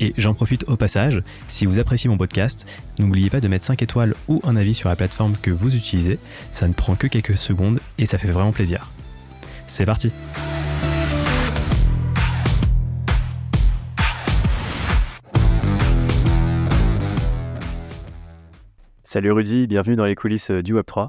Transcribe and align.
Et 0.00 0.14
j'en 0.16 0.34
profite 0.34 0.64
au 0.68 0.76
passage, 0.76 1.22
si 1.48 1.66
vous 1.66 1.78
appréciez 1.78 2.08
mon 2.08 2.16
podcast, 2.16 2.66
n'oubliez 2.98 3.30
pas 3.30 3.40
de 3.40 3.48
mettre 3.48 3.64
5 3.64 3.82
étoiles 3.82 4.14
ou 4.28 4.40
un 4.44 4.56
avis 4.56 4.74
sur 4.74 4.88
la 4.88 4.96
plateforme 4.96 5.36
que 5.40 5.50
vous 5.50 5.74
utilisez, 5.74 6.18
ça 6.50 6.66
ne 6.68 6.72
prend 6.72 6.96
que 6.96 7.06
quelques 7.06 7.36
secondes 7.36 7.80
et 7.98 8.06
ça 8.06 8.18
fait 8.18 8.30
vraiment 8.30 8.52
plaisir. 8.52 8.90
C'est 9.66 9.86
parti 9.86 10.10
Salut 19.04 19.32
Rudy, 19.32 19.66
bienvenue 19.66 19.94
dans 19.94 20.06
les 20.06 20.14
coulisses 20.14 20.50
du 20.50 20.74
Web3. 20.74 21.08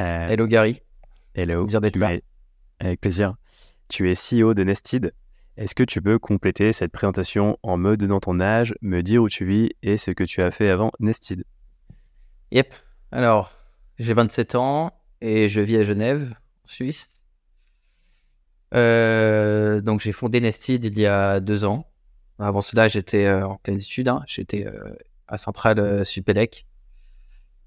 Euh, 0.00 0.28
hello 0.28 0.46
Gary. 0.46 0.82
Hello. 1.34 1.64
Plaisir 1.64 1.80
d'être 1.80 1.96
là. 1.96 2.12
Avec 2.78 3.00
plaisir. 3.00 3.34
Tu 3.88 4.10
es 4.10 4.14
CEO 4.14 4.54
de 4.54 4.64
Nested, 4.64 5.12
est-ce 5.56 5.74
que 5.76 5.84
tu 5.84 6.02
peux 6.02 6.18
compléter 6.18 6.72
cette 6.72 6.90
présentation 6.90 7.58
en 7.62 7.76
me 7.76 7.96
donnant 7.96 8.18
ton 8.18 8.40
âge, 8.40 8.74
me 8.82 9.02
dire 9.02 9.22
où 9.22 9.28
tu 9.28 9.44
vis 9.44 9.70
et 9.82 9.96
ce 9.96 10.10
que 10.10 10.24
tu 10.24 10.42
as 10.42 10.50
fait 10.50 10.68
avant 10.68 10.90
Nested 10.98 11.44
Yep. 12.50 12.74
Alors, 13.12 13.52
j'ai 13.98 14.14
27 14.14 14.56
ans 14.56 14.92
et 15.20 15.48
je 15.48 15.60
vis 15.60 15.76
à 15.76 15.84
Genève, 15.84 16.34
en 16.64 16.68
Suisse. 16.68 17.08
Euh, 18.74 19.80
donc, 19.80 20.00
j'ai 20.00 20.10
fondé 20.10 20.40
Nested 20.40 20.84
il 20.84 20.98
y 20.98 21.06
a 21.06 21.38
deux 21.38 21.64
ans. 21.64 21.86
Avant 22.40 22.60
cela, 22.60 22.88
j'étais 22.88 23.26
euh, 23.26 23.46
en 23.46 23.56
pleine 23.56 23.76
études. 23.76 24.08
Hein. 24.08 24.24
J'étais 24.26 24.66
euh, 24.66 24.96
à 25.28 25.38
Centrale 25.38 26.04
Supélec. 26.04 26.66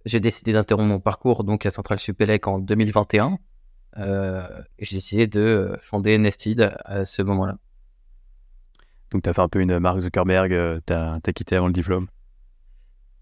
J'ai 0.03 0.19
décidé 0.19 0.51
d'interrompre 0.51 0.87
mon 0.87 0.99
parcours 0.99 1.45
donc 1.45 1.65
à 1.65 1.69
Centrale 1.69 1.99
Supélec 1.99 2.47
en 2.47 2.59
2021. 2.59 3.39
et 3.97 4.01
j'ai 4.79 4.97
décidé 4.97 5.27
de 5.27 5.77
fonder 5.79 6.17
Nested 6.17 6.75
à 6.83 7.05
ce 7.05 7.21
moment-là. 7.21 7.57
Donc, 9.11 9.23
tu 9.23 9.29
as 9.29 9.33
fait 9.33 9.41
un 9.41 9.47
peu 9.47 9.61
une 9.61 9.79
Mark 9.79 9.99
Zuckerberg, 9.99 10.53
euh, 10.53 10.79
tu 10.85 10.93
as, 10.93 11.19
quitté 11.33 11.55
avant 11.55 11.67
le 11.67 11.73
diplôme. 11.73 12.07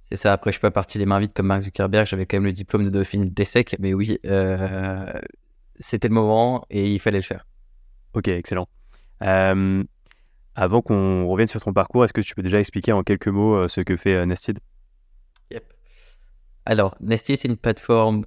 C'est 0.01 0.15
ça. 0.15 0.33
Après, 0.33 0.51
je 0.51 0.55
suis 0.55 0.61
pas 0.61 0.71
parti 0.71 0.97
les 0.97 1.05
mains 1.05 1.19
vides 1.19 1.33
comme 1.33 1.47
Mark 1.47 1.61
Zuckerberg. 1.61 2.05
J'avais 2.05 2.25
quand 2.25 2.37
même 2.37 2.45
le 2.45 2.53
diplôme 2.53 2.83
de 2.83 2.89
Dauphine 2.89 3.25
d'ESSEC. 3.25 3.75
Mais 3.79 3.93
oui, 3.93 4.19
euh, 4.25 5.19
c'était 5.79 6.07
le 6.07 6.13
moment 6.13 6.65
et 6.69 6.91
il 6.91 6.99
fallait 6.99 7.19
le 7.19 7.23
faire. 7.23 7.45
Ok, 8.13 8.27
excellent. 8.27 8.67
Euh, 9.23 9.83
avant 10.55 10.81
qu'on 10.81 11.27
revienne 11.27 11.47
sur 11.47 11.61
ton 11.61 11.73
parcours, 11.73 12.05
est-ce 12.05 12.13
que 12.13 12.21
tu 12.21 12.33
peux 12.33 12.43
déjà 12.43 12.59
expliquer 12.59 12.91
en 12.91 13.03
quelques 13.03 13.27
mots 13.27 13.67
ce 13.67 13.81
que 13.81 13.97
fait 13.97 14.25
Nested 14.25 14.59
Yep. 15.51 15.73
Alors, 16.65 16.95
Nested, 16.99 17.37
c'est 17.37 17.47
une 17.47 17.57
plateforme 17.57 18.25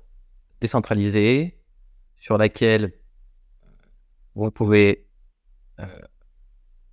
décentralisée 0.60 1.58
sur 2.20 2.38
laquelle 2.38 2.92
vous 4.34 4.50
pouvez 4.50 5.06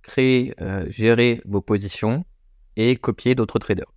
créer, 0.06 0.54
euh, 0.60 0.86
gérer 0.88 1.42
vos 1.44 1.60
positions 1.60 2.24
et 2.76 2.96
copier 2.96 3.34
d'autres 3.34 3.58
traders. 3.58 3.92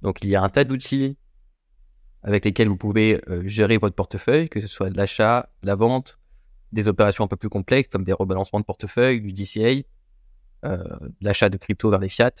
Donc 0.00 0.18
il 0.22 0.30
y 0.30 0.36
a 0.36 0.42
un 0.42 0.48
tas 0.48 0.64
d'outils 0.64 1.18
avec 2.22 2.46
lesquels 2.46 2.68
vous 2.68 2.76
pouvez 2.76 3.20
euh, 3.28 3.46
gérer 3.46 3.76
votre 3.76 3.94
portefeuille, 3.94 4.48
que 4.48 4.60
ce 4.60 4.66
soit 4.66 4.88
de 4.88 4.96
l'achat, 4.96 5.50
de 5.62 5.66
la 5.66 5.74
vente, 5.74 6.18
des 6.72 6.88
opérations 6.88 7.24
un 7.24 7.28
peu 7.28 7.36
plus 7.36 7.50
complexes 7.50 7.90
comme 7.90 8.04
des 8.04 8.14
rebalancements 8.14 8.60
de 8.60 8.64
portefeuille, 8.64 9.20
du 9.20 9.32
DCA, 9.32 9.86
euh, 10.64 10.82
l'achat 11.20 11.50
de 11.50 11.58
crypto 11.58 11.90
vers 11.90 12.00
les 12.00 12.08
fiat, 12.08 12.32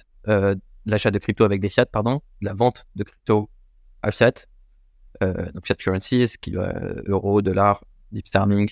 l'achat 0.86 1.10
de 1.10 1.18
crypto 1.18 1.44
avec 1.44 1.60
des 1.60 1.68
fiat, 1.68 1.86
pardon, 1.86 2.22
de 2.40 2.46
la 2.46 2.54
vente 2.54 2.86
de 2.96 3.04
crypto 3.04 3.50
à 4.02 4.10
fiat, 4.10 4.46
donc 5.20 5.66
fiat 5.66 5.76
currencies, 5.76 6.36
qui 6.40 6.52
euro, 7.06 7.42
dollar, 7.42 7.84
deep 8.12 8.26
sterling, 8.26 8.70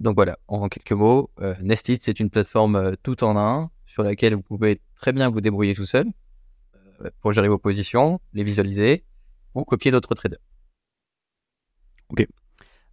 donc 0.00 0.14
voilà, 0.14 0.38
en 0.48 0.68
quelques 0.68 0.92
mots, 0.92 1.30
euh, 1.40 1.54
Nestit, 1.62 1.98
c'est 2.00 2.20
une 2.20 2.28
plateforme 2.28 2.76
euh, 2.76 2.92
tout 3.02 3.24
en 3.24 3.36
un 3.36 3.70
sur 3.86 4.02
laquelle 4.02 4.34
vous 4.34 4.42
pouvez 4.42 4.80
très 4.94 5.12
bien 5.12 5.30
vous 5.30 5.40
débrouiller 5.40 5.74
tout 5.74 5.86
seul 5.86 6.06
euh, 7.00 7.10
pour 7.20 7.32
gérer 7.32 7.48
vos 7.48 7.58
positions, 7.58 8.20
les 8.34 8.44
visualiser 8.44 9.04
ou 9.54 9.64
copier 9.64 9.90
d'autres 9.90 10.14
traders. 10.14 10.38
Ok. 12.10 12.26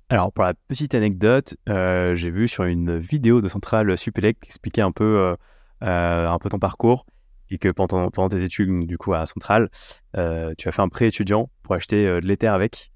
Alors 0.09 0.31
pour 0.31 0.45
la 0.45 0.53
petite 0.53 0.95
anecdote, 0.95 1.55
j'ai 1.67 2.29
vu 2.29 2.47
sur 2.47 2.65
une 2.65 2.97
vidéo 2.97 3.41
de 3.41 3.47
Centrale 3.47 3.97
Supélec 3.97 4.39
qui 4.39 4.47
expliquait 4.47 4.81
un 4.81 4.91
peu, 4.91 5.35
ton 5.81 6.59
parcours 6.59 7.05
et 7.49 7.57
que 7.57 7.69
pendant, 7.69 8.29
tes 8.29 8.43
études 8.43 8.85
du 8.85 8.97
coup 8.97 9.13
à 9.13 9.25
Centrale, 9.25 9.69
tu 10.13 10.19
as 10.19 10.71
fait 10.71 10.81
un 10.81 10.89
prêt 10.89 11.07
étudiant 11.07 11.49
pour 11.63 11.73
acheter 11.73 12.05
de 12.05 12.27
l'Ether 12.27 12.47
avec. 12.47 12.91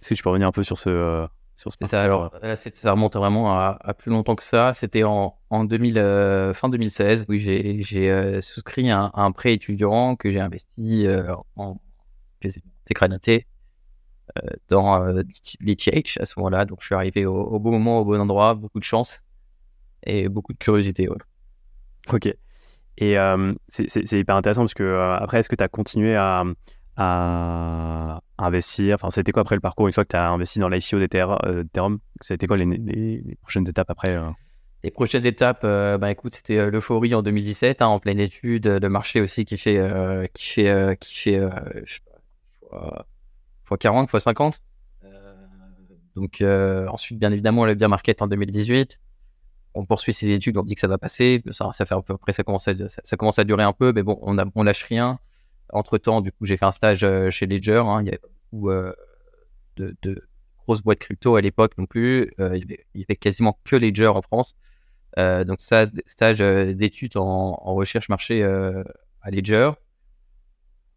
Est-ce 0.00 0.10
que 0.10 0.14
tu 0.14 0.22
peux 0.22 0.28
revenir 0.28 0.46
un 0.46 0.52
peu 0.52 0.62
sur 0.62 0.78
ce, 0.78 1.26
ça. 1.86 2.02
Alors, 2.02 2.32
ça 2.74 2.90
remonte 2.92 3.16
vraiment 3.16 3.52
à, 3.52 3.94
plus 3.96 4.10
longtemps 4.10 4.34
que 4.34 4.42
ça. 4.42 4.72
C'était 4.72 5.04
en, 5.04 5.36
en 5.50 5.64
2000, 5.64 5.98
euh, 5.98 6.54
fin 6.54 6.68
2016. 6.68 7.26
Oui, 7.28 7.38
j'ai 7.38 8.10
euh, 8.10 8.40
souscrit 8.40 8.90
un, 8.90 9.10
un, 9.14 9.32
prêt 9.32 9.54
étudiant 9.54 10.16
que 10.16 10.30
j'ai 10.30 10.40
investi 10.40 11.06
euh, 11.06 11.34
en 11.56 11.78
intégralité 12.84 13.46
euh, 14.38 14.48
dans 14.68 15.04
l'ETH 15.60 16.18
à 16.20 16.24
ce 16.24 16.38
moment-là. 16.38 16.64
Donc, 16.64 16.80
je 16.80 16.86
suis 16.86 16.94
arrivé 16.94 17.26
au, 17.26 17.58
bon 17.58 17.72
moment, 17.72 18.00
au 18.00 18.04
bon 18.04 18.20
endroit, 18.20 18.54
beaucoup 18.54 18.80
de 18.80 18.84
chance 18.84 19.22
et 20.04 20.28
beaucoup 20.28 20.52
de 20.52 20.58
curiosité. 20.58 21.08
Ok. 22.12 22.34
Et 22.98 23.16
c'est 23.68 24.18
hyper 24.18 24.36
intéressant 24.36 24.62
parce 24.62 24.74
que 24.74 24.98
après, 25.20 25.38
est-ce 25.38 25.48
que 25.48 25.56
tu 25.56 25.64
as 25.64 25.68
continué 25.68 26.16
à, 26.16 26.44
à 26.96 28.20
investir 28.38 28.96
Enfin, 28.96 29.10
c'était 29.10 29.32
quoi 29.32 29.42
après 29.42 29.54
le 29.54 29.60
parcours 29.60 29.86
une 29.86 29.92
fois 29.92 30.04
que 30.04 30.10
tu 30.10 30.16
as 30.16 30.30
investi 30.30 30.58
dans 30.58 30.68
l'ICO 30.68 30.98
d'Ethereum 30.98 31.98
C'était 32.20 32.46
quoi 32.46 32.56
les, 32.56 33.36
prochaines 33.40 33.68
étapes 33.68 33.90
après 33.90 34.16
euh? 34.16 34.28
Les 34.84 34.90
prochaines 34.90 35.24
étapes, 35.24 35.60
euh, 35.62 35.96
bah, 35.96 36.10
écoute, 36.10 36.34
c'était 36.34 36.58
euh, 36.58 36.70
l'euphorie 36.70 37.14
en 37.14 37.22
2017, 37.22 37.82
hein, 37.82 37.86
en 37.86 38.00
pleine 38.00 38.18
étude, 38.18 38.66
le 38.66 38.88
marché 38.88 39.20
aussi 39.20 39.44
qui 39.44 39.56
fait, 39.56 39.80
qui 40.34 40.44
fait, 40.44 40.96
qui 41.00 41.14
fait 41.14 41.40
fois, 43.64 43.78
40, 43.78 44.10
fois 44.10 44.20
50. 44.20 44.60
donc 46.16 46.42
ensuite, 46.88 47.18
bien 47.18 47.32
évidemment, 47.32 47.64
le 47.64 47.74
bien 47.74 47.88
market 47.88 48.22
en 48.22 48.26
2018 48.26 48.98
on 49.74 49.84
poursuit 49.84 50.12
ses 50.12 50.28
études, 50.30 50.56
on 50.58 50.62
dit 50.62 50.74
que 50.74 50.80
ça 50.80 50.88
va 50.88 50.98
passer. 50.98 51.42
Ça, 51.50 51.72
fait 51.72 51.94
à 51.94 52.02
peu 52.02 52.16
près, 52.16 52.32
ça 52.32 52.42
commence 52.42 52.68
à, 52.68 52.74
ça, 52.88 53.16
commence 53.16 53.38
à 53.38 53.44
durer 53.44 53.62
un 53.62 53.72
peu, 53.72 53.92
mais 53.94 54.02
bon, 54.02 54.18
on, 54.22 54.38
a, 54.38 54.44
on 54.54 54.62
lâche 54.64 54.84
rien. 54.84 55.18
Entre 55.72 55.96
temps, 55.96 56.20
du 56.20 56.30
coup, 56.32 56.44
j'ai 56.44 56.58
fait 56.58 56.66
un 56.66 56.70
stage 56.70 57.02
euh, 57.02 57.30
chez 57.30 57.46
Ledger. 57.46 57.82
Hein. 57.86 58.02
il 58.02 58.06
y 58.06 58.08
avait 58.10 58.20
beaucoup 58.52 58.70
euh, 58.70 58.92
de, 59.76 60.28
grosses 60.58 60.82
boîtes 60.82 60.98
crypto 60.98 61.34
à 61.36 61.40
l'époque 61.40 61.72
non 61.78 61.86
plus. 61.86 62.30
Euh, 62.38 62.56
il, 62.56 62.70
y 62.94 63.04
avait, 63.04 63.16
quasiment 63.16 63.58
que 63.64 63.76
Ledger 63.76 64.08
en 64.08 64.20
France. 64.20 64.54
donc 65.16 65.60
ça, 65.60 65.86
stage 66.06 66.38
d'études 66.38 67.16
en, 67.16 67.54
recherche 67.74 68.10
marché 68.10 68.44
à 68.44 69.30
Ledger. 69.30 69.70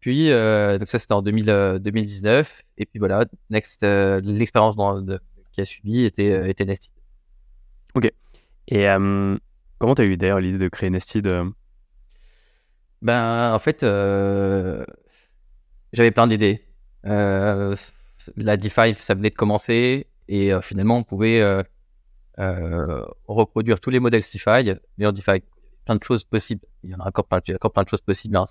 Puis, 0.00 0.28
donc 0.28 0.88
ça, 0.88 0.98
c'était 0.98 1.14
en 1.14 1.22
2019. 1.22 2.62
Et 2.76 2.86
puis 2.86 2.98
voilà, 2.98 3.24
next, 3.50 3.82
l'expérience 3.82 4.76
qui 5.52 5.60
a 5.62 5.64
suivi 5.64 6.04
était, 6.04 6.50
était 6.50 6.66
Nested. 6.66 6.92
Ok. 7.94 8.12
Et 8.68 8.84
comment 9.78 9.94
tu 9.94 10.02
as 10.02 10.04
eu 10.04 10.16
d'ailleurs 10.16 10.40
l'idée 10.40 10.58
de 10.58 10.68
créer 10.68 10.90
Nested 10.90 11.26
ben, 13.02 13.52
en 13.54 13.58
fait, 13.58 13.82
euh, 13.82 14.84
j'avais 15.92 16.10
plein 16.10 16.26
d'idées. 16.26 16.64
Euh, 17.04 17.74
la 18.36 18.56
DeFi, 18.56 18.94
ça 18.94 19.14
venait 19.14 19.30
de 19.30 19.34
commencer 19.34 20.06
et 20.28 20.52
euh, 20.52 20.60
finalement, 20.60 20.98
on 20.98 21.04
pouvait 21.04 21.42
reproduire 22.36 23.80
tous 23.80 23.90
les 23.90 24.00
modèles 24.00 24.22
DeFi, 24.22 24.74
mais 24.98 25.06
en 25.06 25.12
DeFi, 25.12 25.42
plein 25.84 25.96
de 25.96 26.04
choses 26.04 26.24
possibles. 26.24 26.66
Il 26.82 26.90
y 26.90 26.94
en 26.94 26.98
a 27.00 27.08
encore 27.08 27.26
plein, 27.26 27.40
encore 27.54 27.72
plein 27.72 27.84
de 27.84 27.88
choses 27.88 28.02
possibles. 28.02 28.36
Hein. 28.36 28.44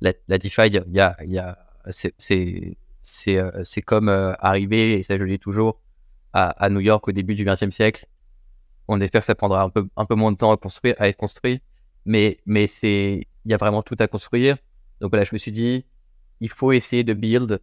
La, 0.00 0.38
DeFi, 0.38 0.68
y 0.68 1.00
a, 1.00 1.16
y 1.24 1.38
a, 1.38 1.58
c'est 3.02 3.82
comme 3.82 4.08
arriver, 4.08 4.94
et 4.94 5.02
ça 5.02 5.16
je 5.16 5.24
le 5.24 5.30
dis 5.30 5.38
toujours, 5.38 5.80
à, 6.32 6.50
à, 6.50 6.68
New 6.68 6.80
York 6.80 7.06
au 7.08 7.12
début 7.12 7.34
du 7.34 7.44
XXe 7.44 7.70
siècle. 7.70 8.06
On 8.86 9.00
espère 9.00 9.20
que 9.20 9.26
ça 9.26 9.34
prendra 9.34 9.62
un 9.62 9.70
peu, 9.70 9.88
un 9.96 10.04
peu 10.04 10.14
moins 10.14 10.32
de 10.32 10.36
temps 10.36 10.52
à, 10.52 10.56
construire, 10.56 10.94
à 10.98 11.08
être 11.08 11.16
construit, 11.16 11.60
mais, 12.04 12.38
mais 12.46 12.66
c'est 12.66 13.26
il 13.48 13.52
y 13.52 13.54
a 13.54 13.56
vraiment 13.56 13.82
tout 13.82 13.96
à 13.98 14.06
construire. 14.06 14.56
Donc 15.00 15.10
voilà, 15.10 15.24
je 15.24 15.30
me 15.32 15.38
suis 15.38 15.50
dit, 15.50 15.86
il 16.40 16.50
faut 16.50 16.72
essayer 16.72 17.02
de 17.02 17.14
build, 17.14 17.60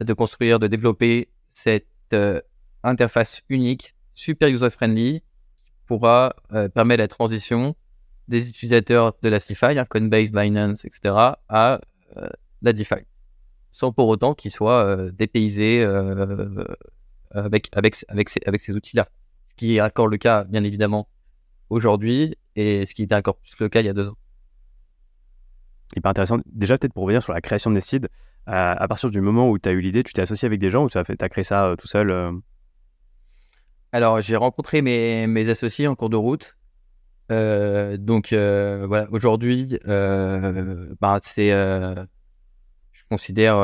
de 0.00 0.12
construire, 0.12 0.58
de 0.58 0.66
développer 0.66 1.28
cette 1.46 1.86
euh, 2.12 2.40
interface 2.82 3.42
unique, 3.48 3.94
super 4.14 4.48
user-friendly, 4.48 5.22
qui 5.56 5.64
pourra 5.86 6.34
euh, 6.52 6.68
permettre 6.68 6.98
la 6.98 7.08
transition 7.08 7.76
des 8.26 8.48
utilisateurs 8.48 9.14
de 9.22 9.28
la 9.28 9.38
CeFi, 9.38 9.78
hein, 9.78 9.84
Coinbase, 9.88 10.32
Binance, 10.32 10.84
etc., 10.84 11.14
à 11.48 11.80
euh, 12.16 12.28
la 12.60 12.72
DeFi. 12.72 13.06
sans 13.70 13.92
pour 13.92 14.08
autant 14.08 14.34
qu'il 14.34 14.50
soit 14.50 15.12
dépaysé 15.12 15.84
avec, 17.30 17.68
avec, 17.76 17.96
avec 18.08 18.28
ces, 18.28 18.40
avec 18.44 18.60
ces 18.60 18.74
outils-là. 18.74 19.08
Ce 19.44 19.54
qui 19.54 19.76
est 19.76 19.80
encore 19.80 20.08
le 20.08 20.16
cas, 20.16 20.42
bien 20.44 20.64
évidemment, 20.64 21.08
aujourd'hui 21.70 22.36
et 22.56 22.86
ce 22.86 22.94
qui 22.94 23.04
était 23.04 23.14
encore 23.14 23.36
plus 23.36 23.54
le 23.60 23.68
cas 23.68 23.80
il 23.80 23.86
y 23.86 23.88
a 23.88 23.92
deux 23.92 24.08
ans. 24.08 24.16
Hyper 25.96 26.10
intéressant. 26.10 26.38
Déjà, 26.46 26.78
peut-être 26.78 26.92
pour 26.92 27.04
revenir 27.04 27.22
sur 27.22 27.32
la 27.32 27.40
création 27.40 27.70
de 27.70 27.74
Nested, 27.74 28.08
à 28.46 28.88
partir 28.88 29.10
du 29.10 29.20
moment 29.20 29.50
où 29.50 29.58
tu 29.58 29.68
as 29.68 29.72
eu 29.72 29.80
l'idée, 29.80 30.02
tu 30.02 30.12
t'es 30.12 30.22
associé 30.22 30.46
avec 30.46 30.58
des 30.58 30.70
gens 30.70 30.84
ou 30.84 30.88
tu 30.88 30.96
as, 30.96 31.04
fait, 31.04 31.22
as 31.22 31.28
créé 31.28 31.44
ça 31.44 31.74
tout 31.78 31.86
seul 31.86 32.40
Alors, 33.92 34.20
j'ai 34.22 34.36
rencontré 34.36 34.80
mes, 34.80 35.26
mes, 35.26 35.48
associés 35.50 35.86
en 35.86 35.94
cours 35.94 36.08
de 36.08 36.16
route. 36.16 36.56
donc, 37.30 38.28
voilà, 38.32 39.06
aujourd'hui, 39.10 39.78
bah, 39.84 41.18
c'est, 41.22 41.50
je 41.50 43.02
considère 43.10 43.58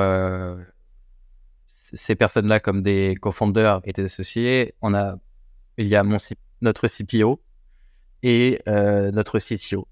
ces 1.66 2.14
personnes-là 2.14 2.60
comme 2.60 2.82
des 2.82 3.14
co-founders 3.20 3.80
et 3.84 3.92
des 3.92 4.04
associés. 4.04 4.74
On 4.82 4.94
a, 4.94 5.16
il 5.78 5.86
y 5.86 5.96
a 5.96 6.02
mon, 6.02 6.18
notre 6.60 6.88
CPO 6.88 7.40
et 8.22 8.60
euh, 8.68 9.10
notre 9.12 9.38
CTO. 9.38 9.86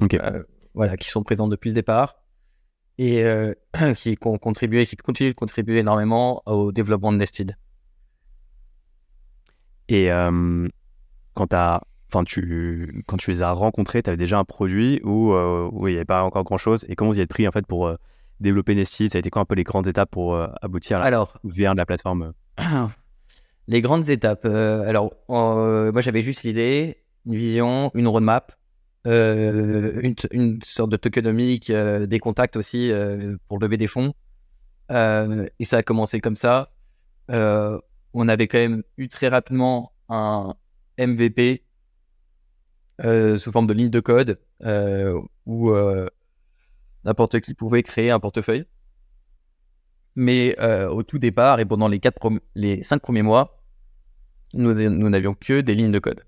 Euh, 0.00 0.42
voilà, 0.76 0.96
qui 0.96 1.08
sont 1.08 1.24
présents 1.24 1.48
depuis 1.48 1.70
le 1.70 1.74
départ 1.74 2.22
et 2.98 3.24
euh, 3.24 3.52
qui 3.94 4.16
ont 4.24 4.38
contribué, 4.38 4.86
qui 4.86 4.96
continuent 4.96 5.30
de 5.30 5.34
contribuer 5.34 5.78
énormément 5.78 6.42
au 6.46 6.70
développement 6.70 7.12
de 7.12 7.18
Nested. 7.18 7.56
Et 9.88 10.08
quand, 11.34 11.54
as, 11.54 11.82
tu, 12.24 13.04
quand 13.06 13.16
tu 13.16 13.30
les 13.30 13.42
as 13.42 13.52
rencontrés, 13.52 14.02
tu 14.02 14.10
avais 14.10 14.16
déjà 14.16 14.38
un 14.38 14.44
produit 14.44 15.00
où, 15.04 15.32
où 15.32 15.88
il 15.88 15.92
n'y 15.92 15.96
avait 15.96 16.04
pas 16.04 16.24
encore 16.24 16.42
grand-chose 16.44 16.84
et 16.88 16.96
comment 16.96 17.10
vous 17.10 17.18
y 17.18 17.22
êtes 17.22 17.28
pris 17.28 17.46
en 17.46 17.52
fait 17.52 17.66
pour 17.66 17.96
développer 18.40 18.74
Nested 18.74 19.10
Ça 19.10 19.18
a 19.18 19.20
été 19.20 19.30
quoi 19.30 19.42
un 19.42 19.44
peu 19.44 19.54
les 19.54 19.64
grandes 19.64 19.86
étapes 19.86 20.10
pour 20.10 20.34
euh, 20.34 20.48
aboutir 20.62 21.00
à 21.00 21.04
alors, 21.04 21.38
vers 21.44 21.74
la 21.74 21.86
plateforme? 21.86 22.32
Les 23.68 23.80
grandes 23.80 24.08
étapes. 24.08 24.44
Euh, 24.44 24.88
alors, 24.88 25.10
euh, 25.28 25.90
moi, 25.90 26.00
j'avais 26.00 26.22
juste 26.22 26.44
l'idée, 26.44 27.02
une 27.26 27.34
vision, 27.34 27.90
une 27.94 28.06
roadmap, 28.06 28.55
une, 29.06 30.14
une, 30.32 30.62
sorte 30.62 30.90
de 30.90 30.96
tokenomique, 30.96 31.72
des 31.72 32.18
contacts 32.18 32.56
aussi 32.56 32.92
pour 33.48 33.58
lever 33.58 33.76
des 33.76 33.86
fonds. 33.86 34.14
et 34.90 35.64
ça 35.64 35.78
a 35.78 35.82
commencé 35.82 36.20
comme 36.20 36.36
ça. 36.36 36.72
on 37.28 38.28
avait 38.28 38.48
quand 38.48 38.58
même 38.58 38.82
eu 38.98 39.08
très 39.08 39.28
rapidement 39.28 39.92
un 40.08 40.54
MVP 40.98 41.64
sous 43.02 43.52
forme 43.52 43.66
de 43.66 43.72
ligne 43.72 43.90
de 43.90 44.00
code 44.00 44.40
où 45.46 45.72
N'importe 47.06 47.38
qui 47.38 47.54
pouvait 47.54 47.84
créer 47.84 48.10
un 48.10 48.18
portefeuille. 48.18 48.64
Mais 50.16 50.56
euh, 50.60 50.88
au 50.88 51.04
tout 51.04 51.18
départ 51.18 51.60
et 51.60 51.64
pendant 51.64 51.88
les 51.88 52.82
cinq 52.82 53.00
premiers 53.00 53.22
mois, 53.22 53.62
nous, 54.54 54.74
n'avions 54.74 55.34
que 55.34 55.60
des 55.60 55.74
lignes 55.74 55.92
de 55.92 56.00
code. 56.00 56.24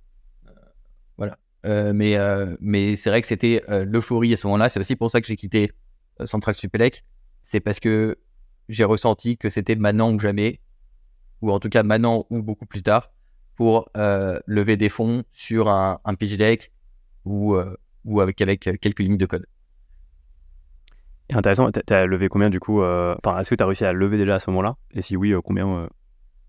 Euh, 1.66 1.92
voilà. 1.92 2.20
Euh, 2.20 2.56
mais 2.60 2.88
mais 2.88 2.96
c'est 2.96 3.10
vrai 3.10 3.20
que 3.20 3.26
c'était 3.26 3.62
l'euphorie 3.68 4.32
à 4.32 4.36
ce 4.36 4.46
moment-là. 4.46 4.68
C'est 4.68 4.80
aussi 4.80 4.96
pour 4.96 5.10
ça 5.10 5.20
que 5.20 5.26
j'ai 5.26 5.36
quitté 5.36 5.70
Central 6.24 6.54
Supélec. 6.54 7.04
C'est 7.42 7.60
parce 7.60 7.80
que 7.80 8.16
j'ai 8.68 8.84
ressenti 8.84 9.38
que 9.38 9.48
c'était 9.48 9.76
maintenant 9.76 10.12
ou 10.12 10.18
jamais, 10.18 10.60
ou 11.40 11.50
en 11.50 11.58
tout 11.58 11.68
cas 11.68 11.82
maintenant 11.82 12.26
ou 12.30 12.42
beaucoup 12.42 12.66
plus 12.66 12.82
tard, 12.82 13.10
pour 13.56 13.88
lever 13.94 14.76
des 14.76 14.88
fonds 14.88 15.24
sur 15.30 15.68
un, 15.68 15.98
pitch 16.18 16.36
deck 16.36 16.72
ou, 17.24 17.56
ou 18.04 18.20
avec, 18.20 18.36
quelques 18.36 19.00
lignes 19.00 19.16
de 19.16 19.26
code. 19.26 19.46
Et 21.30 21.34
intéressant, 21.34 21.70
tu 21.70 21.92
as 21.92 22.06
levé 22.06 22.28
combien 22.28 22.48
du 22.48 22.58
coup 22.58 22.82
euh, 22.82 23.14
Enfin, 23.22 23.38
est-ce 23.38 23.50
que 23.50 23.54
tu 23.54 23.62
as 23.62 23.66
réussi 23.66 23.84
à 23.84 23.92
lever 23.92 24.16
déjà 24.16 24.36
à 24.36 24.38
ce 24.38 24.50
moment-là? 24.50 24.76
Et 24.92 25.02
si 25.02 25.16
oui, 25.16 25.32
euh, 25.32 25.40
combien 25.42 25.68
euh? 25.68 25.88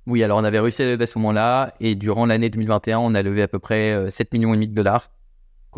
Oui, 0.09 0.23
alors 0.23 0.39
on 0.39 0.43
avait 0.43 0.59
réussi 0.59 0.81
à 0.81 0.87
lever 0.87 1.03
à 1.03 1.07
ce 1.07 1.17
moment-là. 1.19 1.73
Et 1.79 1.95
durant 1.95 2.25
l'année 2.25 2.49
2021, 2.49 2.99
on 2.99 3.15
a 3.15 3.21
levé 3.21 3.41
à 3.43 3.47
peu 3.47 3.59
près 3.59 4.09
7 4.09 4.33
millions 4.33 4.53
et 4.53 4.57
demi 4.57 4.67
de 4.67 4.73
dollars 4.73 5.11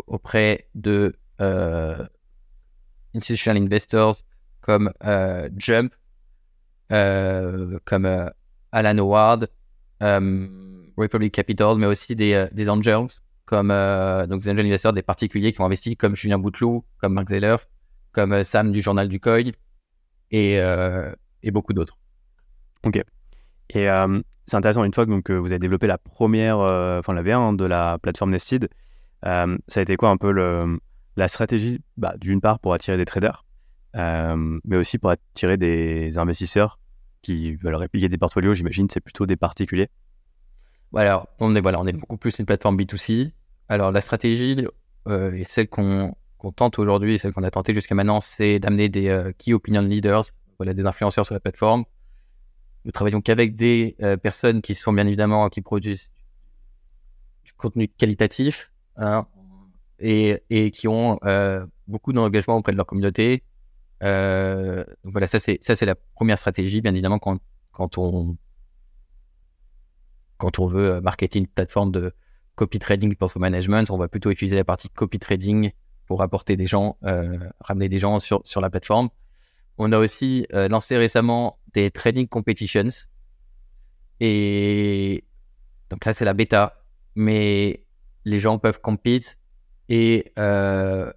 auprès 0.06 0.68
de 0.74 1.14
institutional 3.14 3.62
investors 3.62 4.16
comme 4.60 4.90
Jump, 5.56 5.94
comme 6.88 8.30
Alan 8.72 8.98
Howard, 8.98 9.48
Republic 10.00 11.34
Capital, 11.34 11.76
mais 11.76 11.86
aussi 11.86 12.16
des, 12.16 12.68
angels 12.68 13.08
comme 13.44 13.68
donc 13.68 14.40
des 14.40 14.48
angel 14.50 14.66
investors, 14.66 14.92
des 14.92 15.02
particuliers 15.02 15.52
qui 15.52 15.60
ont 15.60 15.66
investi 15.66 15.96
comme 15.96 16.16
Julien 16.16 16.38
Bouteloup, 16.38 16.84
comme 16.98 17.12
Mark 17.12 17.28
Zeller, 17.28 17.56
comme 18.12 18.32
euh, 18.32 18.44
Sam 18.44 18.72
du 18.72 18.80
journal 18.80 19.08
du 19.08 19.18
COI 19.18 19.52
et, 20.30 20.60
euh, 20.60 21.12
et 21.42 21.50
beaucoup 21.50 21.72
d'autres. 21.72 21.98
Ok. 22.84 23.02
Et 23.74 23.88
euh, 23.88 24.20
c'est 24.46 24.56
intéressant, 24.56 24.84
une 24.84 24.94
fois 24.94 25.06
que 25.06 25.10
donc, 25.10 25.30
vous 25.30 25.52
avez 25.52 25.58
développé 25.58 25.86
la 25.86 25.98
première, 25.98 26.58
enfin 26.58 27.12
la 27.12 27.22
V1 27.22 27.34
hein, 27.34 27.52
de 27.52 27.64
la 27.64 27.98
plateforme 27.98 28.30
Nested, 28.30 28.68
ça 29.22 29.46
a 29.76 29.80
été 29.80 29.96
quoi 29.96 30.10
un 30.10 30.16
peu 30.16 30.32
la 31.16 31.28
stratégie 31.28 31.80
bah, 31.96 32.14
D'une 32.18 32.40
part 32.40 32.58
pour 32.58 32.74
attirer 32.74 32.96
des 32.96 33.04
traders, 33.04 33.44
mais 33.94 34.76
aussi 34.76 34.98
pour 34.98 35.10
attirer 35.10 35.56
des 35.56 36.18
investisseurs 36.18 36.78
qui 37.22 37.54
veulent 37.56 37.76
répliquer 37.76 38.08
des 38.08 38.18
portfolios, 38.18 38.54
j'imagine, 38.54 38.88
c'est 38.90 39.00
plutôt 39.00 39.26
des 39.26 39.36
particuliers. 39.36 39.88
Voilà, 40.90 41.24
on 41.38 41.54
est, 41.54 41.60
voilà, 41.60 41.80
on 41.80 41.86
est 41.86 41.92
beaucoup 41.92 42.18
plus 42.18 42.38
une 42.38 42.44
plateforme 42.44 42.76
B2C. 42.76 43.32
Alors 43.68 43.92
la 43.92 44.00
stratégie 44.02 44.66
est 45.08 45.44
celle 45.44 45.68
qu'on 45.68 46.14
tente 46.50 46.78
aujourd'hui, 46.78 47.18
celle 47.18 47.32
qu'on 47.32 47.44
a 47.44 47.50
tenté 47.50 47.72
jusqu'à 47.72 47.94
maintenant, 47.94 48.20
c'est 48.20 48.58
d'amener 48.58 48.88
des 48.88 49.08
euh, 49.08 49.32
key 49.38 49.54
opinion 49.54 49.82
leaders, 49.82 50.24
voilà, 50.58 50.74
des 50.74 50.86
influenceurs 50.86 51.24
sur 51.24 51.34
la 51.34 51.40
plateforme. 51.40 51.84
Nous 52.84 52.92
travaillons 52.92 53.20
qu'avec 53.20 53.56
des 53.56 53.96
euh, 54.02 54.16
personnes 54.16 54.62
qui 54.62 54.74
sont 54.74 54.92
bien 54.92 55.06
évidemment 55.06 55.48
qui 55.48 55.60
produisent 55.60 56.10
du 57.44 57.52
contenu 57.52 57.88
qualitatif 57.88 58.72
hein, 58.96 59.26
et, 59.98 60.70
qui 60.72 60.88
ont 60.88 61.18
euh, 61.24 61.64
beaucoup 61.86 62.12
d'engagement 62.12 62.56
auprès 62.56 62.72
de 62.72 62.76
leur 62.76 62.86
communauté. 62.86 63.44
donc 64.00 64.86
voilà, 65.04 65.28
ça 65.28 65.38
c'est 65.38 65.58
ça 65.60 65.76
c'est 65.76 65.86
la 65.86 65.94
première 65.94 66.38
stratégie, 66.38 66.80
bien 66.80 66.92
évidemment 66.92 67.18
quand 67.18 67.38
quand 67.70 67.98
on 67.98 68.36
quand 70.36 70.58
on 70.58 70.66
veut 70.66 71.00
marketer 71.00 71.38
une 71.38 71.46
plateforme 71.46 71.92
de 71.92 72.12
copy 72.54 72.78
trading 72.78 73.14
portfolio 73.14 73.42
management, 73.42 73.90
on 73.90 73.96
va 73.96 74.08
plutôt 74.08 74.30
utiliser 74.30 74.56
la 74.56 74.64
partie 74.64 74.88
copy 74.88 75.18
trading 75.18 75.72
pour 76.06 76.22
apporter 76.22 76.56
des 76.56 76.66
gens, 76.66 76.96
euh, 77.04 77.38
ramener 77.60 77.88
des 77.88 77.98
gens 77.98 78.18
sur, 78.18 78.40
sur 78.44 78.60
la 78.60 78.70
plateforme. 78.70 79.08
On 79.78 79.92
a 79.92 79.98
aussi 79.98 80.46
euh, 80.52 80.68
lancé 80.68 80.96
récemment 80.96 81.58
des 81.72 81.90
trading 81.90 82.28
competitions. 82.28 82.88
Et 84.20 85.24
donc 85.90 86.04
là, 86.04 86.12
c'est 86.12 86.24
la 86.24 86.34
bêta. 86.34 86.84
Mais 87.14 87.84
les 88.24 88.38
gens 88.38 88.58
peuvent 88.58 88.80
compete 88.80 89.38
et 89.88 90.32
euh, 90.38 91.12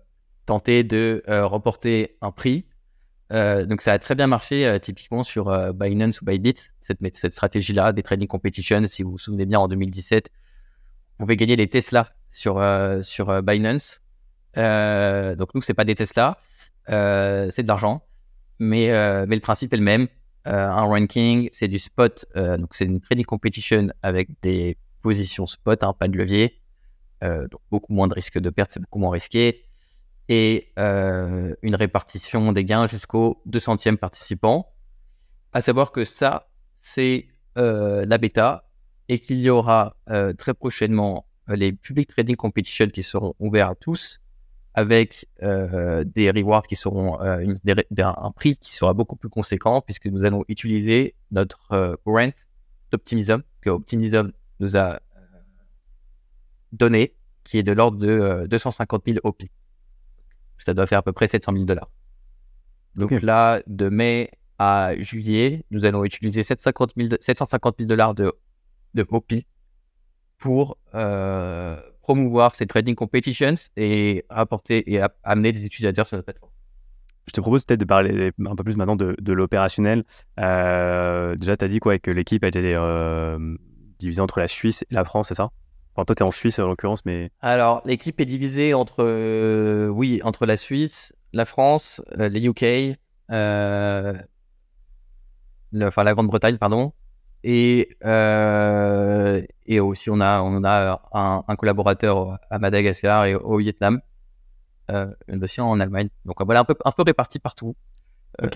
tenter 0.46 0.84
de 0.84 1.24
remporter 1.28 2.18
un 2.22 2.32
prix. 2.32 2.66
donc 3.30 3.82
ça 3.82 3.94
a 3.94 4.00
très 4.00 4.16
bien 4.16 4.28
marché 4.28 4.78
typiquement 4.82 5.24
sur 5.24 5.74
Binance 5.74 6.22
ou 6.22 6.26
Bybit, 6.26 6.56
cette, 6.82 7.32
stratégie-là 7.32 7.94
des 7.94 8.04
trading 8.04 8.28
competitions. 8.28 8.86
Si 8.86 9.04
vous 9.04 9.12
vous 9.12 9.18
souvenez 9.18 9.46
bien, 9.46 9.60
en 9.60 9.70
2017, 9.70 10.30
vous 11.18 11.26
pouvez 11.26 11.38
gagner 11.38 11.56
des 11.56 11.70
Tesla 11.70 12.10
sur, 12.32 12.56
Binance. 13.44 14.02
Euh, 14.58 15.36
donc 15.36 15.54
nous, 15.54 15.62
c'est 15.62 15.74
pas 15.74 15.86
des 15.86 15.96
Tesla, 15.96 16.38
euh, 16.90 17.50
c'est 17.52 17.64
de 17.64 17.68
l'argent, 17.68 18.04
mais, 18.60 18.92
euh, 18.92 19.26
mais 19.28 19.36
le 19.36 19.42
principe 19.42 19.74
est 19.74 19.78
le 19.78 19.84
même. 19.84 20.08
un 20.46 20.84
ranking, 20.84 21.50
c'est 21.52 21.68
du 21.68 21.80
spot, 21.80 22.26
donc 22.36 22.76
c'est 22.76 22.86
une 22.86 23.02
trading 23.02 23.26
competition 23.26 23.88
avec 24.04 24.30
des 24.42 24.78
positions 25.02 25.48
spot, 25.48 25.84
hein, 25.84 25.94
pas 25.94 26.08
de 26.08 26.16
levier, 26.18 26.62
donc 27.24 27.62
beaucoup 27.72 27.94
moins 27.94 28.08
de 28.08 28.14
risque 28.14 28.38
de 28.38 28.52
perte, 28.52 28.72
c'est 28.72 28.80
beaucoup 28.80 29.00
moins 29.00 29.10
risqué, 29.10 29.66
et 30.30 30.72
une 30.78 31.76
répartition 31.76 32.52
des 32.52 32.64
gains 32.64 32.86
jusqu'au 32.86 33.42
200e 33.48 33.98
participant. 33.98 34.72
À 35.52 35.62
savoir 35.62 35.92
que 35.92 36.06
ça, 36.06 36.52
c'est 36.76 37.28
la 37.56 38.18
bêta 38.20 38.70
et 39.10 39.18
qu'il 39.18 39.40
y 39.40 39.50
aura 39.50 39.98
très 40.38 40.54
prochainement 40.54 41.26
les 41.48 41.74
public 41.74 42.08
trading 42.08 42.36
competitions 42.36 42.90
qui 42.90 43.02
seront 43.02 43.34
ouverts 43.40 43.70
à 43.70 43.76
tous 43.76 44.20
avec 44.76 45.26
euh, 45.42 46.04
des 46.04 46.30
rewards 46.30 46.68
qui 46.68 46.76
seront 46.76 47.20
euh, 47.22 47.54
un 47.98 48.32
prix 48.32 48.58
qui 48.58 48.74
sera 48.74 48.94
beaucoup 48.94 49.16
plus 49.16 49.30
conséquent 49.30 49.80
puisque 49.80 50.08
nous 50.08 50.26
allons 50.26 50.44
utiliser 50.50 51.16
notre 51.32 51.72
euh, 51.72 51.96
rent 52.06 52.34
d'Optimism 52.92 53.42
que 53.62 53.70
Optimism 53.70 54.34
nous 54.60 54.78
a 54.78 55.00
donné, 56.74 57.16
qui 57.46 57.58
est 57.58 57.64
de 57.64 57.72
l'ordre 57.72 57.98
de 57.98 58.48
250 58.48 59.04
000 59.08 59.20
OP. 59.24 59.44
Ça 60.58 60.74
doit 60.74 60.86
faire 60.86 61.00
à 61.00 61.04
peu 61.04 61.14
près 61.14 61.30
700 61.30 61.54
000 61.54 61.64
dollars. 61.64 61.90
Donc 62.96 63.12
là, 63.22 63.62
de 63.68 63.88
mai 63.88 64.30
à 64.60 64.92
juillet, 65.00 65.64
nous 65.72 65.86
allons 65.86 66.04
utiliser 66.04 66.44
750 66.44 66.94
000, 66.98 67.10
750 67.20 67.76
000 67.80 67.88
dollars 67.88 68.14
de, 68.14 68.34
de 68.94 69.06
OP 69.10 69.34
pour 70.38 70.78
promouvoir 72.06 72.54
ces 72.54 72.68
trading 72.68 72.94
competitions 72.94 73.56
et 73.78 74.26
apporter 74.30 74.94
et 74.94 75.02
amener 75.24 75.52
des 75.52 75.66
utilisateurs 75.66 76.06
sur 76.06 76.18
notre 76.18 76.26
plateforme. 76.26 76.52
je 77.26 77.34
te 77.34 77.42
propose 77.42 77.66
peut-être 77.66 77.80
de 77.80 77.86
parler 77.86 78.32
un 78.46 78.56
peu 78.56 78.64
plus 78.64 78.78
maintenant 78.78 78.96
de, 78.96 79.32
l'opérationnel. 79.34 80.04
déjà, 80.38 81.58
tu 81.58 81.66
as 81.66 81.68
dit 81.68 81.80
quoi, 81.80 81.98
que 81.98 82.12
l'équipe 82.12 82.44
a 82.44 82.48
été 82.48 82.62
divisée 83.98 84.22
entre 84.22 84.40
la 84.40 84.48
Suisse 84.48 84.84
et 84.84 84.94
la 84.94 85.04
France, 85.04 85.30
c'est 85.30 85.34
ça? 85.34 85.50
Enfin, 85.96 86.06
toi, 86.06 86.16
tu 86.16 86.22
es 86.24 86.28
en 86.28 86.32
Suisse 86.32 86.60
en 86.60 86.68
l'occurrence, 86.68 87.04
mais. 87.06 87.32
Alors, 87.42 87.82
l'équipe 87.86 88.22
est 88.22 88.26
divisée 88.26 88.76
entre, 88.76 89.90
oui, 89.90 90.22
entre 90.24 90.46
la 90.46 90.58
Suisse, 90.58 91.16
la 91.34 91.46
France, 91.46 92.04
les 92.16 92.46
UK, 92.46 93.00
enfin 95.82 96.04
la 96.04 96.14
Grande-Bretagne, 96.14 96.60
pardon, 96.60 96.94
et, 97.48 97.96
euh, 98.04 99.40
et 99.68 99.80
aussi, 99.80 100.10
on 100.10 100.20
a, 100.20 100.42
on 100.42 100.64
a 100.64 101.00
un, 101.14 101.56
collaborateur 101.56 102.40
à 102.50 102.58
Madagascar 102.58 103.26
et 103.26 103.36
au 103.36 103.58
Vietnam, 103.58 104.02
euh, 104.90 105.14
aussi 105.44 105.62
en 105.62 105.80
Allemagne. 105.80 106.10
Donc 106.26 106.42
voilà, 106.42 106.62
un 106.62 106.64
peu, 106.64 106.74
un 106.84 106.92
peu 106.92 107.04
réparti 107.04 107.38
partout. 107.38 107.76
Euh, 108.42 108.50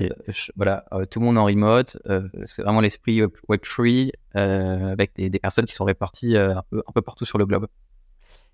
voilà, 0.55 0.85
euh, 0.91 1.05
tout 1.05 1.19
le 1.19 1.25
monde 1.27 1.37
en 1.37 1.45
remote. 1.45 1.97
c'est 2.45 2.63
vraiment 2.63 2.81
l'esprit 2.81 3.21
Web3 3.47 4.09
avec 4.33 5.13
des, 5.15 5.29
des, 5.29 5.39
personnes 5.39 5.65
qui 5.65 5.75
sont 5.75 5.85
réparties 5.85 6.35
un, 6.35 6.63
peu, 6.71 6.81
un 6.85 6.91
peu 6.91 7.03
partout 7.03 7.25
sur 7.25 7.37
le 7.37 7.45
globe. 7.45 7.67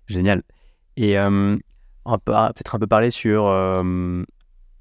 Génial. 0.06 0.42
Et 0.98 1.18
on 1.18 1.58
va 2.04 2.18
peut-être 2.18 2.74
un 2.74 2.78
peu 2.78 2.86
parler 2.86 3.10
sur 3.10 3.44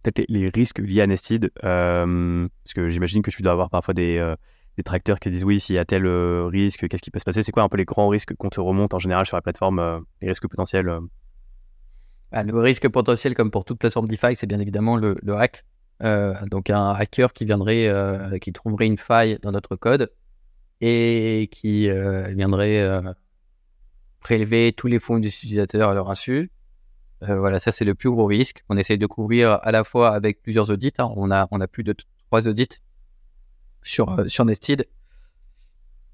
peut-être 0.04 0.28
les, 0.28 0.50
risques 0.50 0.80
liés 0.80 1.00
à 1.00 1.08
Nested, 1.08 1.50
parce 1.62 2.74
que 2.76 2.90
j'imagine 2.90 3.22
que 3.22 3.32
tu 3.32 3.42
dois 3.42 3.54
avoir 3.54 3.70
parfois 3.70 3.94
des 3.94 4.36
des 4.78 4.84
tracteurs 4.84 5.20
qui 5.20 5.30
disent 5.30 5.44
oui, 5.44 5.60
s'il 5.60 5.76
y 5.76 5.80
a 5.80 5.86
tel 5.86 6.06
euh, 6.06 6.48
risque, 6.48 6.88
qu'est-ce 6.88 7.02
qui 7.02 7.12
peut 7.12 7.20
se 7.20 7.24
passer? 7.24 7.44
C'est 7.44 7.52
quoi 7.52 7.64
un 7.64 7.70
peu 7.70 7.78
les 7.78 7.86
grands 7.86 8.10
risques 8.10 8.36
qu'on 8.36 8.50
te 8.50 8.60
remonte 8.60 8.94
en 8.94 9.00
général 9.00 9.26
sur 9.26 9.38
la 9.38 9.42
plateforme, 9.42 9.80
euh, 9.80 10.00
les 10.22 10.28
risques 10.28 10.48
potentiels 10.48 10.90
euh? 10.90 11.00
bah, 12.32 12.44
Le 12.44 12.58
risque 12.60 12.88
potentiel, 12.90 13.36
comme 13.36 13.52
pour 13.52 13.64
toute 13.66 13.80
plateforme 13.80 14.08
DeFi, 14.08 14.36
c'est 14.36 14.48
bien 14.48 14.60
évidemment 14.60 14.98
le, 14.98 15.18
hack. 15.34 15.66
donc 16.50 16.70
un 16.70 16.92
hacker 16.92 17.32
qui 17.34 17.46
viendrait, 17.46 17.90
qui 18.42 18.52
trouverait 18.52 18.88
une 18.88 18.98
faille 18.98 19.40
dans 19.42 19.52
notre 19.52 19.76
code 19.76 20.12
et 20.82 21.48
qui 21.52 21.90
viendrait 21.90 23.16
prélever 24.20 24.74
tous 24.74 24.88
les 24.88 25.00
fonds 25.00 25.20
des 25.20 25.30
utilisateurs 25.30 25.90
à 25.90 25.94
leur 25.94 26.10
insu. 26.10 26.52
voilà, 27.22 27.62
ça 27.62 27.72
c'est 27.72 27.86
le 27.86 27.96
plus 27.96 28.10
gros 28.10 28.26
risque. 28.26 28.66
On 28.68 28.76
essaye 28.76 28.98
de 28.98 29.06
couvrir 29.06 29.60
à 29.62 29.72
la 29.72 29.86
fois 29.86 30.14
avec 30.14 30.42
plusieurs 30.42 30.70
audits. 30.70 30.92
Hein. 30.98 31.14
On, 31.16 31.32
a, 31.32 31.48
on 31.52 31.62
a 31.62 31.68
plus 31.68 31.84
de 31.86 31.96
trois 32.28 32.48
audits 32.50 32.82
sur, 33.86 34.20
euh, 34.20 34.28
sur 34.28 34.44
Nested 34.44 34.86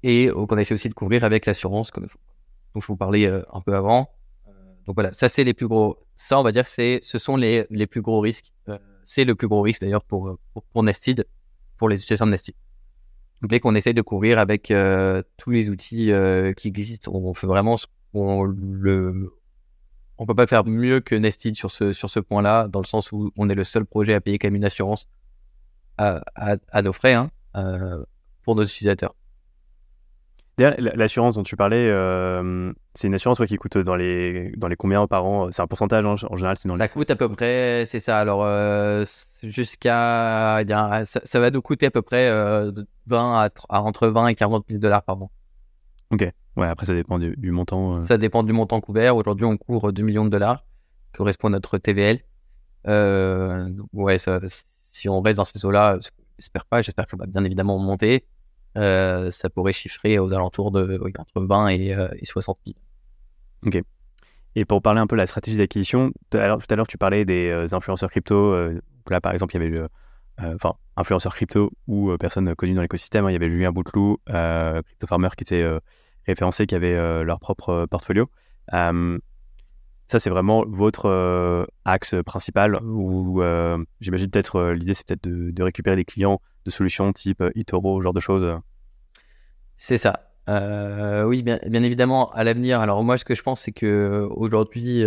et 0.04 0.28
qu'on 0.30 0.58
essaie 0.58 0.74
aussi 0.74 0.88
de 0.88 0.94
couvrir 0.94 1.24
avec 1.24 1.46
l'assurance 1.46 1.90
dont 1.90 2.80
je 2.80 2.86
vous 2.86 2.96
parlais 2.96 3.26
euh, 3.26 3.42
un 3.52 3.60
peu 3.60 3.74
avant. 3.74 4.10
Euh, 4.46 4.50
donc 4.86 4.94
voilà, 4.94 5.12
ça 5.12 5.28
c'est 5.28 5.44
les 5.44 5.54
plus 5.54 5.66
gros. 5.66 5.98
Ça, 6.14 6.38
on 6.38 6.42
va 6.42 6.52
dire 6.52 6.64
que 6.64 6.70
c'est, 6.70 7.00
ce 7.02 7.18
sont 7.18 7.36
les, 7.36 7.66
les 7.70 7.86
plus 7.86 8.02
gros 8.02 8.20
risques. 8.20 8.52
c'est 9.04 9.24
le 9.24 9.34
plus 9.34 9.48
gros 9.48 9.62
risque 9.62 9.80
d'ailleurs 9.80 10.04
pour, 10.04 10.38
pour, 10.72 10.82
Nested, 10.82 11.24
pour 11.78 11.88
les 11.88 11.96
utilisations 11.96 12.26
de 12.26 12.32
Nested. 12.32 12.54
Donc, 13.40 13.58
qu'on 13.60 13.74
essaie 13.74 13.92
de 13.92 14.02
couvrir 14.02 14.38
avec 14.38 14.72
tous 15.36 15.50
les 15.50 15.68
outils 15.68 16.12
qui 16.56 16.68
existent, 16.68 17.10
on 17.12 17.34
fait 17.34 17.48
vraiment 17.48 17.76
ce 17.76 17.86
qu'on 18.12 18.44
le. 18.44 19.32
On 20.18 20.26
peut 20.26 20.34
pas 20.34 20.46
faire 20.46 20.64
mieux 20.64 21.00
que 21.00 21.16
Nested 21.16 21.56
sur 21.56 21.72
ce, 21.72 21.92
sur 21.92 22.08
ce 22.08 22.20
point-là, 22.20 22.68
dans 22.68 22.80
le 22.80 22.86
sens 22.86 23.10
où 23.10 23.32
on 23.36 23.48
est 23.48 23.56
le 23.56 23.64
seul 23.64 23.84
projet 23.84 24.14
à 24.14 24.20
payer 24.20 24.38
comme 24.38 24.54
une 24.54 24.64
assurance 24.64 25.08
à, 25.98 26.22
à, 26.36 26.56
à 26.70 26.82
nos 26.82 26.92
frais. 26.92 27.14
Hein. 27.14 27.32
Euh, 27.56 28.02
pour 28.44 28.56
nos 28.56 28.64
utilisateurs. 28.64 29.14
L'assurance 30.58 31.36
dont 31.36 31.42
tu 31.42 31.56
parlais, 31.56 31.88
euh, 31.88 32.72
c'est 32.94 33.08
une 33.08 33.14
assurance 33.14 33.44
qui 33.46 33.56
coûte 33.56 33.78
dans 33.78 33.96
les, 33.96 34.52
dans 34.56 34.68
les 34.68 34.76
combien 34.76 35.06
par 35.06 35.24
an? 35.24 35.50
C'est 35.50 35.62
un 35.62 35.66
pourcentage 35.66 36.04
hein, 36.04 36.14
en 36.28 36.36
général 36.36 36.56
dans 36.64 36.76
Ça 36.76 36.88
coûte 36.88 37.10
à 37.10 37.16
peu 37.16 37.28
près, 37.28 37.84
c'est 37.86 38.00
ça. 38.00 38.20
Alors, 38.20 38.42
euh, 38.44 39.04
jusqu'à. 39.42 40.62
Ça, 41.04 41.20
ça, 41.24 41.40
va 41.40 41.50
nous 41.50 41.62
coûter 41.62 41.86
à 41.86 41.90
peu 41.90 42.02
près 42.02 42.30
20 43.06 43.50
à, 43.68 43.80
entre 43.80 44.08
20 44.08 44.28
et 44.28 44.34
40 44.34 44.64
000 44.68 44.80
dollars 44.80 45.02
par 45.02 45.16
mois. 45.16 45.30
Ok. 46.10 46.30
Ouais, 46.56 46.68
après, 46.68 46.86
ça 46.86 46.94
dépend 46.94 47.18
du, 47.18 47.50
montant. 47.50 48.04
Ça 48.04 48.18
dépend 48.18 48.42
du 48.42 48.52
montant 48.52 48.80
couvert. 48.80 49.16
Aujourd'hui, 49.16 49.46
on 49.46 49.56
couvre 49.56 49.90
2 49.90 50.02
millions 50.02 50.24
de 50.24 50.30
dollars, 50.30 50.64
qui 51.12 51.18
correspond 51.18 51.48
à 51.48 51.52
notre 51.52 51.78
TVL. 51.78 52.20
ouais, 52.86 54.18
ça, 54.18 54.40
si 54.44 55.08
on 55.08 55.22
reste 55.22 55.38
dans 55.38 55.44
ces 55.44 55.64
eaux-là, 55.64 55.98
j'espère 56.42 56.66
pas, 56.66 56.82
j'espère 56.82 57.04
que 57.04 57.10
ça 57.10 57.16
va 57.16 57.26
bien 57.26 57.44
évidemment 57.44 57.78
monter. 57.78 58.24
Euh, 58.76 59.30
ça 59.30 59.48
pourrait 59.50 59.72
chiffrer 59.72 60.18
aux 60.18 60.32
alentours 60.32 60.70
de 60.70 61.00
entre 61.18 61.42
20 61.42 61.68
et, 61.68 61.94
60 62.22 62.58
000. 62.66 62.76
Ok. 63.66 63.82
Et 64.54 64.64
pour 64.64 64.82
parler 64.82 65.00
un 65.00 65.06
peu 65.06 65.16
de 65.16 65.20
la 65.20 65.26
stratégie 65.26 65.56
d'acquisition, 65.56 66.12
tout 66.30 66.38
à 66.38 66.46
l'heure 66.46 66.86
tu 66.86 66.98
parlais 66.98 67.24
des 67.24 67.48
euh, 67.48 67.74
influenceurs 67.74 68.10
crypto. 68.10 68.52
Euh, 68.52 68.80
là 69.08 69.20
par 69.20 69.32
exemple, 69.32 69.54
il 69.54 69.60
y 69.60 69.62
avait 69.62 69.70
le, 69.70 69.88
enfin 70.38 70.74
influenceurs 70.96 71.34
crypto 71.34 71.72
ou 71.86 72.14
personnes 72.18 72.54
connues 72.54 72.74
dans 72.74 72.82
l'écosystème. 72.82 73.24
Hein. 73.24 73.30
il 73.30 73.34
y 73.34 73.36
avait 73.36 73.50
Julien 73.50 73.72
Bouteloup, 73.72 74.18
crypto 74.26 75.06
farmer 75.06 75.28
qui 75.36 75.44
était 75.44 75.66
référencé, 76.26 76.66
qui 76.66 76.74
avait 76.74 77.24
leur 77.24 77.40
propre 77.40 77.86
portfolio. 77.86 78.28
Ça, 80.12 80.18
c'est 80.18 80.28
vraiment 80.28 80.62
votre 80.66 81.06
euh, 81.06 81.64
axe 81.86 82.14
principal 82.26 82.78
ou 82.84 83.40
euh, 83.40 83.82
j'imagine 84.02 84.28
peut-être 84.28 84.56
euh, 84.56 84.74
l'idée, 84.74 84.92
c'est 84.92 85.06
peut-être 85.06 85.26
de, 85.26 85.62
récupérer 85.62 85.96
des 85.96 86.04
clients 86.04 86.38
de 86.66 86.70
solutions 86.70 87.10
type 87.14 87.42
eToro, 87.54 87.98
ce 87.98 88.02
genre 88.02 88.12
de 88.12 88.20
choses. 88.20 88.58
C'est 89.78 89.96
ça. 89.96 90.34
oui, 90.48 91.42
bien, 91.42 91.58
bien, 91.66 91.82
évidemment, 91.82 92.30
à 92.32 92.44
l'avenir. 92.44 92.80
Alors 92.80 93.02
moi, 93.02 93.16
ce 93.16 93.24
que 93.24 93.34
je 93.34 93.42
pense, 93.42 93.62
c'est 93.62 93.72
que 93.72 94.28
aujourd'hui, 94.32 95.02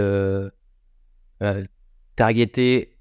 targeter 2.15 2.97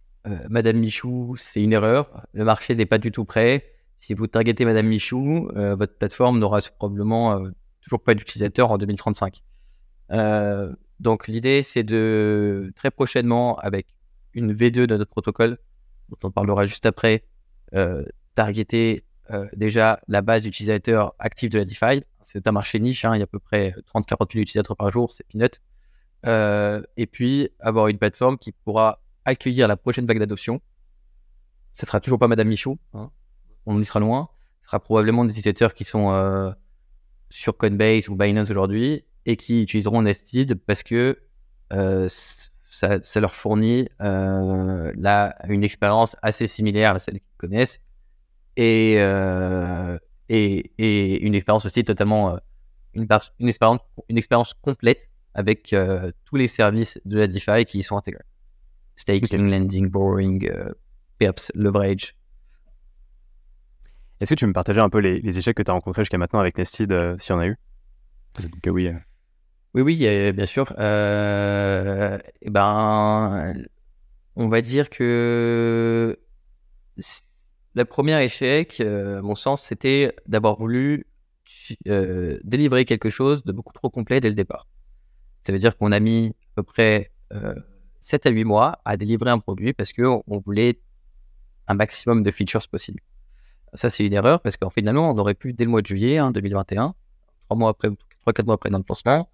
Madame 0.51 0.77
Michou, 0.77 1.37
c'est 1.39 1.63
une 1.63 1.73
erreur. 1.73 2.27
Le 2.35 2.45
marché 2.45 2.75
n'est 2.75 2.85
pas 2.85 2.99
du 2.99 3.13
tout 3.13 3.25
prêt. 3.25 3.65
Si 3.97 4.13
vous 4.13 4.27
targetez 4.27 4.67
Madame 4.67 4.89
Michou, 4.89 5.49
votre 5.55 5.97
plateforme 5.97 6.39
n'aura 6.39 6.59
probablement 6.77 7.43
toujours 7.81 8.03
pas 8.03 8.13
d'utilisateurs 8.13 8.73
en 8.73 8.77
2035. 8.77 9.43
Donc 11.01 11.29
l'idée, 11.29 11.63
c'est 11.63 11.83
de 11.83 12.73
très 12.77 12.91
prochainement, 12.91 13.57
avec 13.59 13.87
une 14.35 14.53
V2 14.53 14.87
de 14.87 14.97
notre 14.97 15.11
protocole, 15.11 15.59
dont 16.09 16.19
on 16.23 16.31
parlera 16.31 16.67
juste 16.67 16.87
après, 16.87 17.25
euh, 17.75 18.05
targeter 18.35 19.05
euh, 19.31 19.49
déjà 19.57 20.01
la 20.07 20.21
base 20.21 20.43
d'utilisateurs 20.43 21.15
actifs 21.19 21.51
de 21.51 21.59
la 21.59 21.65
DeFi. 21.65 22.05
C'est 22.21 22.47
un 22.47 22.53
marché 22.53 22.79
niche, 22.79 23.05
hein, 23.05 23.15
il 23.15 23.19
y 23.19 23.23
a 23.23 23.25
à 23.25 23.27
peu 23.27 23.39
près 23.39 23.75
30-40 23.95 24.33
000 24.33 24.43
utilisateurs 24.43 24.77
par 24.77 24.91
jour, 24.91 25.11
c'est 25.13 25.27
peanut. 25.27 25.61
Euh, 26.27 26.83
et 26.97 27.07
puis 27.07 27.51
avoir 27.61 27.89
une 27.89 27.99
plateforme 27.99 28.39
qui 28.39 28.53
pourra 28.53 29.01
accueillir 29.25 29.69
la 29.69 29.77
prochaine 29.77 30.07
vague 30.07 30.19
d'adoption. 30.19 30.61
Ce 31.75 31.87
sera 31.87 32.01
toujours 32.01 32.19
pas 32.19 32.29
Madame 32.29 32.49
Michaud, 32.49 32.79
hein. 32.93 33.11
on 33.67 33.81
y 33.81 33.85
sera 33.85 34.01
loin. 34.01 34.29
Ce 34.61 34.67
sera 34.67 34.81
probablement 34.81 35.25
des 35.25 35.33
utilisateurs 35.33 35.75
qui 35.75 35.85
sont 35.85 36.13
euh, 36.13 36.51
sur 37.31 37.57
Coinbase 37.57 38.09
ou 38.09 38.17
Binance 38.17 38.51
aujourd'hui 38.51 39.05
et 39.27 39.37
qui 39.37 39.63
utiliseront 39.63 40.03
Nested 40.03 40.55
parce 40.55 40.83
que 40.83 41.19
euh, 41.73 42.07
ça, 42.09 43.03
ça, 43.03 43.21
leur 43.21 43.35
fournit 43.35 43.89
euh, 44.01 44.93
là, 44.97 45.37
une 45.49 45.65
expérience 45.65 46.17
assez 46.23 46.47
similaire 46.47 46.95
à 46.95 46.99
celle 46.99 47.21
qu'ils 47.21 47.37
connaissent 47.37 47.81
et, 48.57 48.97
euh, 48.99 49.99
et, 50.29 50.73
et, 50.79 51.23
une 51.25 51.35
expérience 51.35 51.65
aussi 51.67 51.85
totalement 51.85 52.39
une, 52.93 53.07
une, 53.39 53.49
expérience, 53.49 53.81
une 54.09 54.19
expérience 54.19 54.55
complète 54.55 55.09
avec 55.35 55.75
tous 56.25 56.37
les 56.37 56.47
services 56.47 57.01
de 57.05 57.19
la 57.19 57.27
DeFi 57.27 57.65
qui 57.65 57.79
y 57.79 57.83
sont 57.83 57.97
intégrés. 57.97 58.23
Staking, 58.97 59.51
lending, 59.51 59.91
borrowing, 59.91 60.49
perps, 61.19 61.51
leverage. 61.57 62.15
Est-ce 64.21 64.31
que 64.31 64.39
tu 64.39 64.45
veux 64.45 64.51
me 64.51 64.55
partager 64.55 64.81
un 64.81 64.89
peu 64.89 64.99
les, 64.99 65.21
les 65.21 65.39
échecs 65.39 65.57
que 65.57 65.63
tu 65.65 65.71
as 65.71 65.75
rencontrés 65.75 66.03
jusqu'à 66.03 66.19
maintenant 66.19 66.39
avec 66.39 66.57
Nested, 66.57 67.17
s'il 67.19 67.35
y 67.35 67.37
en 67.37 67.41
a 67.41 67.47
eu? 67.49 67.57
Que 68.63 68.71
oui. 69.75 69.83
Oui, 69.83 70.33
bien 70.33 70.47
sûr. 70.47 70.73
Euh, 70.79 72.19
eh 72.43 72.51
ben, 72.51 73.55
on 74.37 74.49
va 74.49 74.61
dire 74.61 74.91
que 74.91 76.19
la 77.75 77.85
première 77.85 78.21
échec, 78.21 78.81
euh, 78.81 79.19
à 79.19 79.23
mon 79.23 79.35
sens, 79.35 79.63
c'était 79.63 80.15
d'avoir 80.27 80.57
voulu 80.57 81.07
euh, 81.89 82.39
délivrer 82.45 82.85
quelque 82.85 83.11
chose 83.11 83.45
de 83.45 83.53
beaucoup 83.53 83.73
trop 83.73 83.91
complet 83.91 84.21
dès 84.21 84.29
le 84.29 84.35
départ. 84.35 84.69
Ça 85.45 85.53
veut 85.53 85.59
dire 85.59 85.77
qu'on 85.77 85.93
a 85.93 86.01
mis 86.01 86.35
à 86.53 86.55
peu 86.57 86.63
près 86.63 87.11
7 88.01 88.27
à 88.27 88.31
8 88.31 88.45
mois 88.45 88.79
à 88.85 88.97
délivrer 88.97 89.31
un 89.31 89.41
produit 89.41 89.73
parce 89.73 89.93
qu'on 89.93 90.23
on 90.29 90.39
voulait 90.39 90.79
un 91.67 91.75
maximum 91.75 92.23
de 92.23 92.31
features 92.31 92.69
possibles. 92.69 93.01
Ça, 93.75 93.91
c'est 93.91 94.07
une 94.07 94.13
erreur 94.13 94.41
parce 94.41 94.57
qu'en 94.57 94.71
finalement, 94.71 95.11
on 95.11 95.19
aurait 95.19 95.35
pu, 95.35 95.53
dès 95.53 95.65
le 95.65 95.71
mois 95.71 95.83
de 95.83 95.87
juillet 95.87 96.21
2021, 96.33 96.83
hein, 96.83 96.95
trois 97.47 97.59
mois 97.59 97.71
après, 97.71 97.89
trois, 98.21 98.33
quatre 98.33 98.47
mois 98.47 98.55
après 98.55 98.71
notre 98.71 98.87
lancement, 98.89 99.29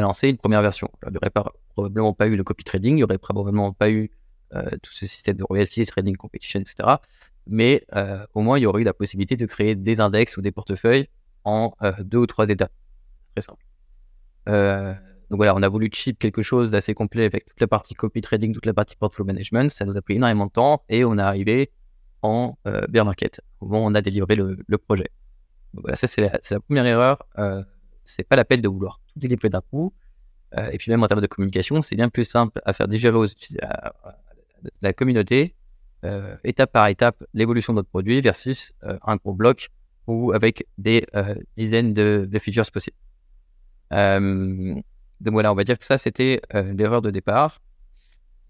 lancer 0.00 0.28
une 0.28 0.38
première 0.38 0.62
version. 0.62 0.90
Il 1.06 1.10
n'y 1.10 1.16
aurait 1.18 1.30
probablement 1.74 2.12
pas 2.12 2.26
eu 2.26 2.36
le 2.36 2.44
copy 2.44 2.64
trading, 2.64 2.92
il 2.92 2.96
n'y 2.96 3.04
aurait 3.04 3.18
probablement 3.18 3.72
pas 3.72 3.90
eu 3.90 4.10
euh, 4.54 4.62
tout 4.82 4.92
ce 4.92 5.06
système 5.06 5.36
de 5.36 5.44
royalties, 5.44 5.86
trading 5.86 6.14
competition, 6.14 6.60
etc. 6.60 6.96
Mais 7.46 7.82
euh, 7.96 8.26
au 8.34 8.42
moins, 8.42 8.58
il 8.58 8.62
y 8.62 8.66
aurait 8.66 8.82
eu 8.82 8.84
la 8.84 8.92
possibilité 8.92 9.36
de 9.36 9.46
créer 9.46 9.74
des 9.74 9.98
index 9.98 10.36
ou 10.36 10.42
des 10.42 10.52
portefeuilles 10.52 11.08
en 11.44 11.72
euh, 11.82 11.92
deux 12.00 12.18
ou 12.18 12.26
trois 12.26 12.50
étapes. 12.50 12.72
Très 13.34 13.40
simple. 13.40 13.64
Donc 15.30 15.38
voilà, 15.38 15.54
on 15.54 15.62
a 15.62 15.68
voulu 15.70 15.88
chip 15.90 16.18
quelque 16.18 16.42
chose 16.42 16.72
d'assez 16.72 16.92
complet 16.92 17.24
avec 17.24 17.46
toute 17.46 17.60
la 17.60 17.66
partie 17.66 17.94
copy 17.94 18.20
trading, 18.20 18.52
toute 18.52 18.66
la 18.66 18.74
partie 18.74 18.96
portfolio 18.96 19.26
management. 19.26 19.70
Ça 19.70 19.86
nous 19.86 19.96
a 19.96 20.02
pris 20.02 20.16
énormément 20.16 20.44
de 20.44 20.50
temps 20.50 20.84
et 20.90 21.06
on 21.06 21.16
est 21.16 21.22
arrivé 21.22 21.70
en 22.20 22.58
bear 22.90 23.06
market, 23.06 23.40
au 23.60 23.66
moment 23.66 23.86
où 23.86 23.88
on 23.88 23.94
a 23.94 24.02
délivré 24.02 24.36
le, 24.36 24.78
projet. 24.78 25.08
Donc 25.72 25.84
voilà, 25.84 25.96
ça 25.96 26.06
c'est 26.06 26.20
la, 26.20 26.60
première 26.60 26.84
erreur. 26.84 27.26
Euh, 28.02 28.04
c'est 28.04 28.24
pas 28.24 28.36
l'appel 28.36 28.60
de 28.60 28.68
vouloir 28.68 29.00
tout 29.06 29.18
délivrer 29.18 29.48
d'un 29.48 29.60
coup. 29.60 29.92
Euh, 30.56 30.70
et 30.70 30.78
puis 30.78 30.90
même 30.90 31.02
en 31.02 31.06
termes 31.06 31.20
de 31.20 31.26
communication, 31.26 31.82
c'est 31.82 31.96
bien 31.96 32.08
plus 32.08 32.24
simple 32.24 32.60
à 32.64 32.72
faire 32.72 32.88
digérer 32.88 33.16
aux, 33.16 33.26
à, 33.62 33.94
la 34.80 34.92
communauté, 34.92 35.54
euh, 36.04 36.36
étape 36.44 36.72
par 36.72 36.88
étape, 36.88 37.24
l'évolution 37.32 37.72
de 37.72 37.78
notre 37.78 37.88
produit 37.88 38.20
versus 38.20 38.72
un 38.82 39.16
gros 39.16 39.32
bloc 39.32 39.70
ou 40.06 40.32
avec 40.32 40.66
des 40.78 41.06
dizaines 41.56 41.94
de, 41.94 42.28
de, 42.30 42.38
features 42.38 42.70
possibles. 42.70 42.96
Donc 45.22 45.34
voilà, 45.34 45.52
on 45.52 45.54
va 45.54 45.62
dire 45.62 45.78
que 45.78 45.84
ça, 45.84 45.98
c'était 45.98 46.42
euh, 46.54 46.74
l'erreur 46.74 47.00
de 47.00 47.10
départ. 47.10 47.60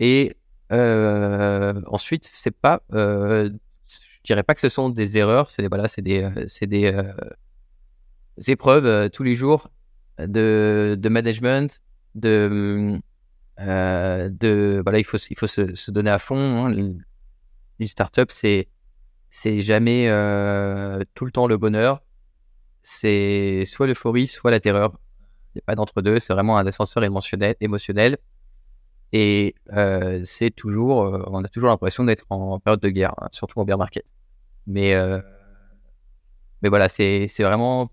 Et 0.00 0.34
euh, 0.72 1.80
ensuite, 1.86 2.30
c'est 2.32 2.56
pas, 2.56 2.80
euh, 2.94 3.50
je 3.86 4.22
dirais 4.24 4.42
pas 4.42 4.54
que 4.54 4.62
ce 4.62 4.70
sont 4.70 4.88
des 4.88 5.18
erreurs, 5.18 5.50
c'est 5.50 5.68
voilà, 5.68 5.86
c'est 5.86 6.00
des, 6.00 6.26
c'est 6.48 6.66
des 6.66 6.90
épreuves 8.46 9.10
tous 9.10 9.22
les 9.22 9.34
jours 9.34 9.68
de, 10.18 10.96
de 10.98 11.08
management, 11.08 11.82
de, 12.14 13.00
de 13.58 14.80
voilà, 14.82 14.98
il 14.98 15.04
faut, 15.04 15.18
il 15.18 15.38
faut 15.38 15.46
se, 15.46 15.90
donner 15.90 16.10
à 16.10 16.18
fond. 16.18 16.66
Hein. 16.66 16.94
Une 17.78 17.86
startup, 17.86 18.30
c'est 18.30 18.68
c'est 19.30 19.60
jamais 19.60 20.06
tout 21.14 21.24
le 21.24 21.32
temps 21.32 21.46
le 21.46 21.56
bonheur. 21.56 22.02
C'est 22.82 23.64
soit 23.64 23.86
l'euphorie, 23.86 24.26
soit 24.26 24.50
la 24.50 24.60
terreur. 24.60 24.92
Il 25.54 25.58
n'y 25.58 25.60
a 25.62 25.64
pas 25.66 25.74
d'entre-deux. 25.74 26.20
C'est 26.20 26.32
vraiment 26.32 26.58
un 26.58 26.66
ascenseur 26.66 27.02
émotionnel. 27.04 28.18
et 29.12 29.54
euh, 29.72 30.20
c'est 30.24 30.50
toujours, 30.50 31.02
euh, 31.04 31.22
on 31.28 31.44
a 31.44 31.48
toujours 31.48 31.68
l'impression 31.70 32.04
d'être 32.04 32.26
en 32.30 32.58
période 32.60 32.80
de 32.80 32.88
guerre, 32.90 33.14
hein, 33.20 33.28
surtout 33.32 33.58
en 33.60 33.64
bear 33.64 33.78
market. 33.78 34.04
Mais, 34.66 34.94
euh, 34.94 35.20
mais 36.62 36.68
voilà, 36.68 36.88
c'est 36.88 37.26
vraiment, 37.40 37.90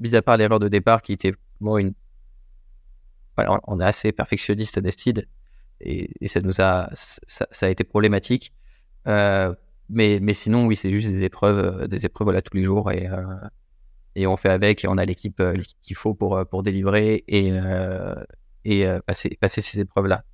mis 0.00 0.14
à 0.14 0.22
part 0.22 0.36
l'erreur 0.36 0.60
de 0.60 0.68
départ 0.68 1.02
qui 1.02 1.12
était 1.12 1.32
moi 1.60 1.80
une. 1.80 1.94
Voilà, 3.36 3.60
on 3.66 3.80
est 3.80 3.84
assez 3.84 4.12
perfectionniste 4.12 4.78
à 4.78 4.80
Nestid 4.80 5.26
et, 5.80 6.10
et, 6.20 6.28
ça 6.28 6.40
nous 6.40 6.60
a, 6.60 6.88
ça, 6.92 7.46
ça 7.50 7.66
a 7.66 7.68
été 7.68 7.82
problématique. 7.82 8.52
mais, 9.06 10.20
mais 10.20 10.34
sinon, 10.34 10.66
oui, 10.66 10.76
c'est 10.76 10.92
juste 10.92 11.08
des 11.08 11.24
épreuves, 11.24 11.88
des 11.88 12.06
épreuves 12.06 12.26
voilà, 12.26 12.42
tous 12.42 12.56
les 12.56 12.62
jours 12.62 12.92
et, 12.92 13.08
et 14.16 14.26
on 14.26 14.36
fait 14.36 14.48
avec 14.48 14.84
et 14.84 14.88
on 14.88 14.96
a 14.96 15.04
l'équipe 15.04 15.40
euh, 15.40 15.56
qu'il 15.82 15.96
faut 15.96 16.14
pour, 16.14 16.36
euh, 16.36 16.44
pour 16.44 16.62
délivrer 16.62 17.24
et, 17.28 17.50
euh, 17.52 18.14
et 18.64 18.86
passer, 19.06 19.36
passer 19.40 19.60
ces 19.60 19.80
épreuves-là. 19.80 20.24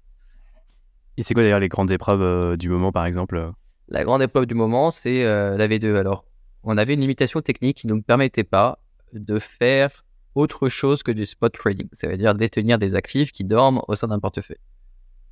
Et 1.16 1.22
c'est 1.22 1.34
quoi 1.34 1.42
d'ailleurs 1.42 1.60
les 1.60 1.68
grandes 1.68 1.90
épreuves 1.90 2.56
du 2.56 2.68
moment 2.68 2.92
par 2.92 3.06
exemple? 3.06 3.50
La 3.88 4.04
grande 4.04 4.22
épreuve 4.22 4.46
du 4.46 4.54
moment, 4.54 4.92
c'est 4.92 5.24
la 5.24 5.66
V2. 5.66 5.96
Alors, 5.96 6.24
on 6.62 6.78
avait 6.78 6.94
une 6.94 7.00
limitation 7.00 7.40
technique 7.40 7.78
qui 7.78 7.88
ne 7.88 7.94
nous 7.94 8.02
permettait 8.02 8.44
pas 8.44 8.78
de 9.12 9.38
faire 9.38 10.04
autre 10.34 10.68
chose 10.68 11.02
que 11.02 11.12
du 11.12 11.26
spot 11.26 11.52
trading. 11.52 11.88
Ça 11.92 12.08
veut 12.08 12.16
dire 12.16 12.34
détenir 12.34 12.78
des 12.78 12.94
actifs 12.94 13.32
qui 13.32 13.44
dorment 13.44 13.82
au 13.88 13.94
sein 13.94 14.08
d'un 14.08 14.18
portefeuille. 14.18 14.58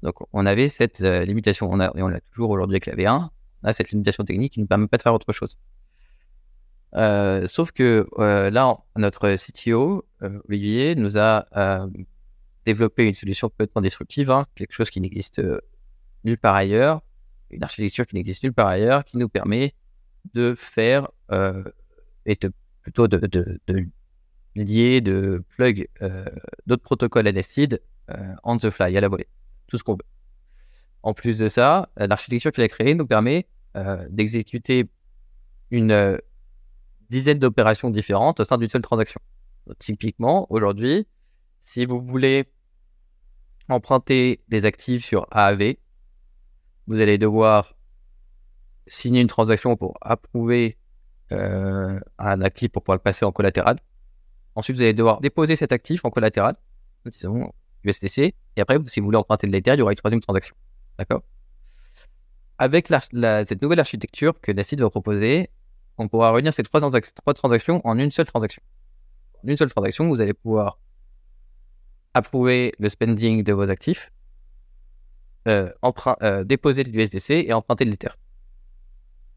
Donc, 0.03 0.15
on 0.33 0.47
avait 0.47 0.69
cette 0.69 1.01
limitation, 1.01 1.69
on 1.71 1.81
a, 1.81 1.87
et 1.97 2.03
on 2.03 2.09
l'a 2.09 2.21
toujours 2.21 2.51
aujourd'hui 2.51 2.77
avec 2.77 2.87
la 2.87 2.95
V1, 2.95 3.29
on 3.63 3.69
a 3.69 3.73
cette 3.73 3.91
limitation 3.91 4.25
technique 4.25 4.53
qui 4.53 4.61
ne 4.61 4.65
nous 4.65 4.69
permet 4.69 4.87
pas 4.87 4.97
de 4.97 5.03
faire 5.03 5.15
autre 5.15 5.33
chose. 5.33 5.59
Euh, 6.95 7.47
sauf 7.47 7.73
que 7.73 8.07
euh, 8.19 8.51
là, 8.51 8.79
notre 8.97 9.35
CTO, 9.37 10.07
euh, 10.23 10.41
Olivier, 10.49 10.95
nous 10.95 11.19
a 11.19 11.47
développé 12.65 13.07
une 13.07 13.15
solution 13.15 13.49
complètement 13.49 13.81
disruptive, 13.81 14.31
hein, 14.31 14.47
quelque 14.55 14.73
chose 14.73 14.91
qui 14.91 15.01
n'existe 15.01 15.41
nulle 16.25 16.39
part 16.39 16.55
ailleurs, 16.55 17.03
une 17.51 17.63
architecture 17.63 18.07
qui 18.07 18.15
n'existe 18.15 18.43
nulle 18.43 18.53
part 18.53 18.67
ailleurs, 18.67 19.05
qui 19.05 19.17
nous 19.17 19.29
permet 19.29 19.75
de 20.35 20.55
faire 20.55 21.09
et 22.27 22.37
de, 22.37 22.53
plutôt 22.89 23.09
de, 23.09 23.61
lier, 24.55 25.01
de 25.01 25.45
plug 25.57 25.89
d'autres 26.67 26.83
protocoles 26.83 27.29
Nested 27.29 27.81
on 28.43 28.57
the 28.57 28.71
fly, 28.71 28.97
à 28.97 29.01
la 29.01 29.09
volée, 29.09 29.29
tout 29.67 29.77
ce 29.77 29.85
qu'on 29.85 29.93
veut. 29.93 30.07
En 31.03 31.13
plus 31.13 31.39
de 31.39 31.49
ça, 31.49 31.91
l'architecture 31.97 32.51
qu'il 32.51 32.65
a 32.65 32.69
créée 32.69 32.95
nous 32.95 33.07
permet 33.07 33.47
d'exécuter 34.09 34.89
une 35.71 36.19
dizaines 37.11 37.39
d'opérations 37.39 37.91
différentes 37.91 38.41
au 38.41 38.45
sein 38.45 38.59
d'une 38.59 38.69
seule 38.69 38.83
transaction. 38.83 39.21
typiquement, 39.79 40.47
aujourd'hui, 40.51 41.07
si 41.61 41.85
vous 41.85 42.01
voulez 42.01 42.51
emprunter 43.69 44.41
des 44.49 44.65
actifs 44.65 45.05
sur 45.05 45.27
AAV, 45.31 45.75
vous 46.87 47.01
allez 47.01 47.19
devoir 47.19 47.75
signer 48.87 49.21
une 49.21 49.29
transaction 49.29 49.77
pour 49.77 49.99
approuver 50.01 50.79
euh, 51.33 52.01
un 52.19 52.41
actif 52.41 52.71
pour 52.71 52.83
pouvoir 52.83 52.97
le 52.97 53.03
passer 53.03 53.25
en 53.25 53.33
collatéral. 53.33 53.79
Ensuite, 54.55 54.77
vous 54.77 54.83
allez 54.83 54.95
devoir 54.95 55.21
déposer 55.21 55.57
cet 55.57 55.73
actif 55.73 56.05
en 56.05 56.11
collatéral, 56.11 56.57
disons 57.07 57.53
USTC, 57.85 58.35
et 58.57 58.61
après, 58.61 58.79
si 58.87 59.01
vous 59.01 59.07
voulez 59.07 59.19
emprunter 59.19 59.47
de 59.47 59.53
l'Ether, 59.53 59.75
il 59.75 59.79
y 59.79 59.83
aura 59.83 59.93
une 59.93 59.97
troisième 59.97 60.21
transaction. 60.21 60.57
D'accord? 60.99 61.23
Avec 62.59 62.89
cette 62.89 63.63
nouvelle 63.63 63.79
architecture 63.79 64.41
que 64.41 64.51
Nacid 64.51 64.81
va 64.81 64.91
proposer, 64.91 65.49
on 65.97 66.09
pourra 66.09 66.33
réunir 66.33 66.53
ces 66.53 66.65
trois, 66.65 66.81
transactions 67.35 67.81
en 67.87 67.99
une 67.99 68.11
seule 68.11 68.27
transaction. 68.27 68.63
En 69.45 69.49
une 69.49 69.57
seule 69.57 69.71
transaction, 69.71 70.09
vous 70.09 70.21
allez 70.21 70.35
pouvoir 70.35 70.81
approuver 72.15 72.75
le 72.79 72.89
spending 72.89 73.45
de 73.45 73.53
vos 73.53 73.71
actifs, 73.71 74.11
euh, 75.47 75.71
euh, 76.23 76.43
déposer 76.43 76.83
l'USDC 76.83 77.31
et 77.31 77.53
emprunter 77.53 77.85
de 77.85 77.91
l'Ether. 77.91 78.11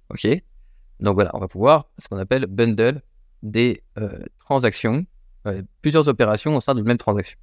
OK? 0.10 0.28
Donc 1.02 1.16
voilà, 1.16 1.32
on 1.34 1.40
va 1.40 1.48
pouvoir 1.48 1.90
ce 1.98 2.08
qu'on 2.08 2.18
appelle 2.18 2.46
bundle 2.46 3.02
des 3.44 3.84
euh, 3.98 4.20
transactions, 4.38 5.06
plusieurs 5.82 6.08
opérations 6.08 6.56
au 6.56 6.62
sein 6.62 6.76
d'une 6.76 6.86
même 6.86 7.00
transaction. 7.00 7.38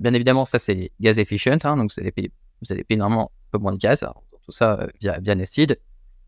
bien 0.00 0.14
évidemment, 0.14 0.46
ça 0.46 0.58
c'est 0.58 0.90
gaz 1.00 1.18
efficient, 1.18 1.58
hein, 1.64 1.76
donc 1.76 1.92
vous 1.92 2.00
allez, 2.00 2.10
payer, 2.10 2.32
normalement 2.96 3.30
un 3.30 3.48
peu 3.50 3.58
moins 3.58 3.72
de 3.72 3.76
gaz, 3.76 4.06
tout 4.42 4.52
ça 4.52 4.86
via, 5.00 5.34
Nested. 5.34 5.78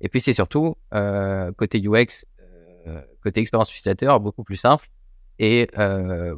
Et 0.00 0.08
puis, 0.08 0.20
c'est 0.20 0.32
surtout 0.32 0.76
euh, 0.92 1.52
côté 1.52 1.80
UX, 1.80 2.24
euh, 2.86 3.00
côté 3.22 3.40
expérience 3.40 3.70
utilisateur, 3.70 4.20
beaucoup 4.20 4.44
plus 4.44 4.56
simple 4.56 4.88
et 5.38 5.68
euh, 5.78 6.36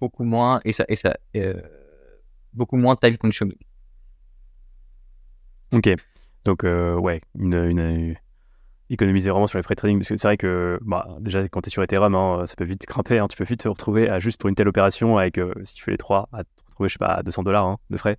beaucoup 0.00 0.24
moins, 0.24 0.60
et 0.64 0.72
ça, 0.72 0.84
et 0.88 0.96
ça, 0.96 1.16
beaucoup 2.52 2.76
moins 2.76 2.96
time 2.96 3.16
consuming. 3.16 3.58
Ok. 5.72 5.90
Donc, 6.44 6.62
ouais, 6.62 7.20
une, 7.38 8.16
économiser 8.90 9.30
vraiment 9.30 9.46
sur 9.46 9.58
les 9.58 9.62
frais 9.62 9.74
de 9.74 9.80
trading 9.80 9.98
parce 9.98 10.08
que 10.08 10.16
c'est 10.16 10.28
vrai 10.28 10.36
que 10.36 10.78
bah, 10.82 11.08
déjà 11.20 11.46
quand 11.48 11.60
tu 11.60 11.68
es 11.68 11.70
sur 11.70 11.82
Ethereum 11.82 12.14
hein, 12.14 12.46
ça 12.46 12.54
peut 12.56 12.64
vite 12.64 12.86
grimper 12.86 13.18
hein, 13.18 13.26
tu 13.28 13.36
peux 13.36 13.44
vite 13.44 13.60
te 13.60 13.68
retrouver 13.68 14.08
à 14.08 14.18
juste 14.18 14.40
pour 14.40 14.48
une 14.48 14.54
telle 14.54 14.68
opération 14.68 15.18
avec 15.18 15.40
si 15.64 15.74
tu 15.74 15.82
fais 15.82 15.90
les 15.90 15.96
trois 15.96 16.28
à 16.32 16.44
te 16.44 16.50
retrouver 16.66 16.88
je 16.88 16.92
sais 16.92 16.98
pas 16.98 17.14
à 17.14 17.22
200 17.22 17.42
dollars 17.42 17.66
hein, 17.66 17.78
de 17.90 17.96
frais 17.96 18.18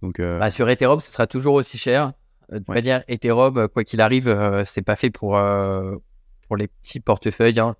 donc 0.00 0.20
bah, 0.20 0.50
sur 0.50 0.68
Ethereum 0.70 1.00
ce 1.00 1.12
sera 1.12 1.26
toujours 1.26 1.54
aussi 1.54 1.76
cher 1.76 2.12
euh, 2.52 2.60
de 2.60 2.64
manière 2.68 3.02
Ethereum, 3.08 3.68
quoi 3.68 3.84
qu'il 3.84 4.00
arrive, 4.00 4.28
euh, 4.28 4.64
c'est 4.64 4.82
pas 4.82 4.96
fait 4.96 5.10
pour, 5.10 5.36
euh, 5.36 5.94
pour 6.46 6.56
les 6.56 6.68
petits 6.68 7.00
portefeuilles. 7.00 7.58
Hein. 7.58 7.74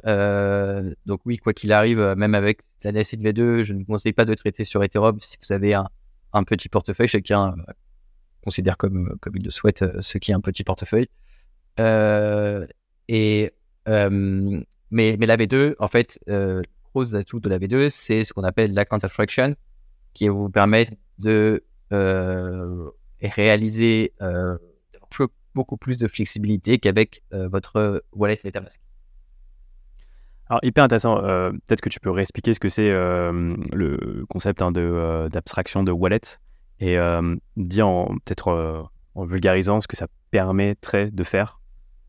donc 1.07 1.21
oui, 1.25 1.39
quoi 1.39 1.53
qu'il 1.53 1.73
arrive, 1.73 2.01
même 2.17 2.35
avec 2.35 2.61
la 2.83 2.93
NSI 2.93 3.17
V2, 3.17 3.63
je 3.63 3.73
ne 3.73 3.81
vous 3.81 3.85
conseille 3.85 4.13
pas 4.13 4.25
de 4.25 4.35
traiter 4.35 4.65
sur 4.65 4.83
Ethereum 4.83 5.19
si 5.21 5.37
vous 5.41 5.53
avez 5.53 5.75
un, 5.75 5.87
un 6.33 6.45
petit 6.45 6.69
portefeuille. 6.69 7.09
Chacun 7.09 7.55
considère 8.43 8.77
comme, 8.77 9.17
comme 9.21 9.37
il 9.37 9.45
le 9.45 9.51
souhaite 9.51 9.85
ce 10.01 10.19
qui 10.19 10.31
est 10.31 10.35
un 10.35 10.41
petit 10.41 10.65
portefeuille. 10.65 11.09
Et, 11.79 13.51
mais, 13.87 15.17
mais 15.19 15.27
la 15.27 15.37
V2, 15.37 15.75
en 15.79 15.89
fait, 15.89 16.19
le 16.27 16.63
gros 16.93 17.15
atout 17.15 17.41
de 17.41 17.49
la 17.49 17.59
V2, 17.59 17.89
c'est 17.91 18.25
ce 18.25 18.33
qu'on 18.33 18.45
appelle 18.45 18.73
l'account 18.75 18.99
abstraction, 18.99 19.55
qui 20.15 20.29
vous 20.29 20.49
permet 20.49 20.89
de 21.19 21.63
réaliser 23.23 24.13
euh, 24.23 24.57
beaucoup 25.55 25.79
plus 25.79 25.97
de 25.97 26.07
flexibilité 26.07 26.79
qu'avec 26.79 27.23
euh, 27.33 27.49
votre 27.49 28.05
wallet 28.13 28.39
MetaMask. 28.45 28.79
Alors, 30.49 30.61
hyper 30.63 30.85
intéressant. 30.85 31.25
Euh, 31.25 31.51
peut-être 31.51 31.81
que 31.81 31.89
tu 31.89 31.99
peux 31.99 32.11
réexpliquer 32.11 32.53
ce 32.53 32.61
que 32.61 32.69
c'est 32.69 32.93
le 32.93 34.25
concept 34.29 34.63
hein, 34.63 34.71
d'abstraction 34.71 35.83
de, 35.83 35.91
wallet 35.91 36.21
et 36.79 36.99
dire 37.57 37.87
peut-être 38.25 38.89
en 39.15 39.25
vulgarisant 39.25 39.81
ce 39.81 39.89
que 39.89 39.97
ça 39.97 40.09
permettrait 40.31 41.11
de 41.11 41.25
faire. 41.25 41.59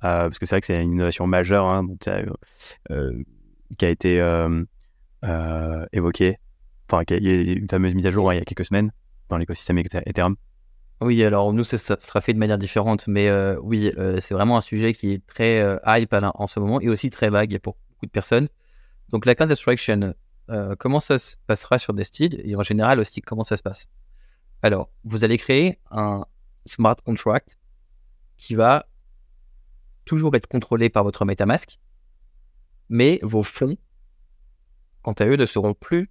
Parce 0.02 0.40
que 0.40 0.46
c'est 0.46 0.56
vrai 0.56 0.62
que 0.62 0.68
c'est 0.68 0.82
une 0.82 0.92
innovation 0.92 1.28
majeure 1.28 1.66
hein, 1.66 1.88
qui 3.78 3.86
a 3.86 3.90
été 3.90 4.18
évoquée. 5.92 6.38
Enfin, 6.90 7.04
il 7.10 7.28
y 7.28 7.52
a 7.52 7.54
une 7.54 7.68
fameuse 7.70 7.96
mise 7.96 8.06
à 8.06 8.12
jour 8.12 8.30
hein, 8.30 8.36
il 8.36 8.38
y 8.38 8.42
a 8.42 8.46
quelques 8.46 8.66
semaines 8.66 8.92
dans 9.30 9.38
l'écosystème 9.38 9.78
Ethereum. 9.78 10.36
Oui, 11.00 11.24
alors 11.24 11.54
nous, 11.54 11.64
ça, 11.64 11.78
sera 11.78 12.22
fait 12.22 12.34
de 12.34 12.40
manière 12.40 12.58
différente, 12.58 13.08
mais 13.08 13.30
euh, 13.30 13.60
oui, 13.62 13.92
euh, 13.98 14.20
c'est 14.20 14.34
vraiment 14.34 14.58
un 14.58 14.62
sujet 14.62 14.94
qui 14.94 15.12
est 15.12 15.28
très 15.28 15.62
euh, 15.62 15.78
hype 15.86 16.16
en 16.34 16.48
ce 16.48 16.60
moment 16.60 16.82
et 16.82 16.90
aussi 16.90 17.12
très 17.12 17.30
vague 17.30 17.60
pour 17.60 17.78
beaucoup 17.92 18.08
de 18.08 18.12
personnes. 18.12 18.48
Donc 19.10 19.26
la 19.26 19.36
Abstraction, 19.38 20.16
comment 20.80 21.00
ça 21.00 21.20
se 21.20 21.36
passera 21.46 21.78
sur 21.78 21.94
Nested 21.94 22.42
et 22.44 22.56
en 22.56 22.64
général 22.64 23.00
aussi 23.00 23.22
comment 23.22 23.44
ça 23.44 23.58
se 23.58 23.64
passe? 23.64 23.90
Alors, 24.64 24.90
vous 25.04 25.24
allez 25.24 25.38
créer 25.38 25.80
un 25.92 26.26
smart 26.66 26.96
contract 26.96 27.58
qui 28.38 28.56
va 28.56 28.88
toujours 30.08 30.34
être 30.36 30.48
contrôlé 30.48 30.90
par 30.90 31.04
votre 31.04 31.26
MetaMask, 31.26 31.80
mais 32.90 33.20
vos 33.22 33.44
fonds, 33.44 33.78
quant 35.04 35.14
à 35.14 35.26
eux, 35.26 35.36
ne 35.36 35.46
seront 35.46 35.74
plus 35.74 36.10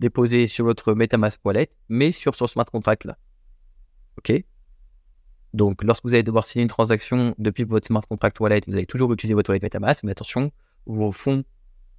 déposés 0.00 0.46
sur 0.46 0.64
votre 0.64 0.92
MetaMask 0.92 1.40
wallet, 1.44 1.70
mais 1.88 2.12
sur 2.12 2.34
ce 2.34 2.46
smart 2.46 2.66
contract 2.66 3.04
là. 3.04 3.16
OK? 4.18 4.44
Donc, 5.54 5.82
lorsque 5.84 6.04
vous 6.04 6.12
allez 6.12 6.22
devoir 6.22 6.44
signer 6.44 6.64
une 6.64 6.68
transaction 6.68 7.34
depuis 7.38 7.64
votre 7.64 7.86
smart 7.86 8.02
contract 8.06 8.38
wallet, 8.40 8.60
vous 8.66 8.76
allez 8.76 8.86
toujours 8.86 9.12
utiliser 9.12 9.34
votre 9.34 9.50
wallet 9.50 9.60
MetaMask, 9.62 10.02
mais 10.04 10.12
attention, 10.12 10.52
vos 10.84 11.12
fonds, 11.12 11.44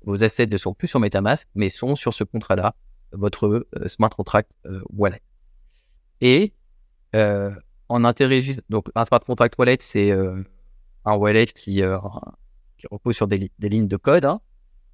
vos 0.03 0.23
assets 0.23 0.45
ne 0.47 0.57
sont 0.57 0.73
plus 0.73 0.87
sur 0.87 0.99
MetaMask, 0.99 1.47
mais 1.55 1.69
sont 1.69 1.95
sur 1.95 2.13
ce 2.13 2.23
contrat-là, 2.23 2.75
votre 3.13 3.47
euh, 3.47 3.87
smart 3.87 4.09
contract 4.09 4.51
euh, 4.65 4.81
wallet. 4.91 5.21
Et 6.21 6.53
euh, 7.15 7.51
en 7.89 8.03
intérêt, 8.03 8.41
donc 8.69 8.89
un 8.93 9.05
smart 9.05 9.21
contract 9.21 9.57
wallet, 9.57 9.77
c'est 9.79 10.11
un 11.07 11.15
wallet 11.15 11.47
qui, 11.47 11.81
qui, 12.77 12.87
repose 12.91 13.15
sur 13.15 13.27
des, 13.27 13.49
lignes 13.59 13.87
de 13.87 13.97
code. 13.97 14.25
Hein. 14.25 14.41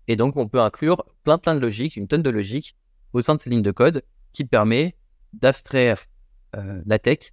et 0.07 0.15
donc, 0.15 0.37
on 0.37 0.47
peut 0.47 0.61
inclure 0.61 1.05
plein, 1.23 1.37
plein 1.37 1.55
de 1.55 1.59
logiques, 1.59 1.95
une 1.97 2.07
tonne 2.07 2.23
de 2.23 2.29
logique 2.29 2.75
au 3.13 3.21
sein 3.21 3.35
de 3.35 3.41
ces 3.41 3.49
lignes 3.49 3.61
de 3.61 3.71
code 3.71 4.03
qui 4.31 4.45
permet 4.45 4.95
d'abstraire 5.33 6.05
la 6.53 6.99
tech 6.99 7.31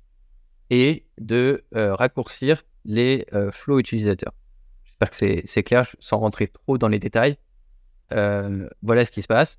et 0.71 1.07
de 1.19 1.63
raccourcir 1.73 2.63
les 2.85 3.27
flows 3.51 3.79
utilisateurs. 3.79 4.33
J'espère 4.85 5.11
que 5.11 5.47
c'est 5.47 5.63
clair 5.63 5.87
sans 5.99 6.19
rentrer 6.19 6.49
trop 6.49 6.79
dans 6.79 6.89
les 6.89 6.99
détails. 6.99 7.37
voilà 8.11 9.05
ce 9.05 9.11
qui 9.11 9.23
se 9.23 9.29
passe. 9.29 9.59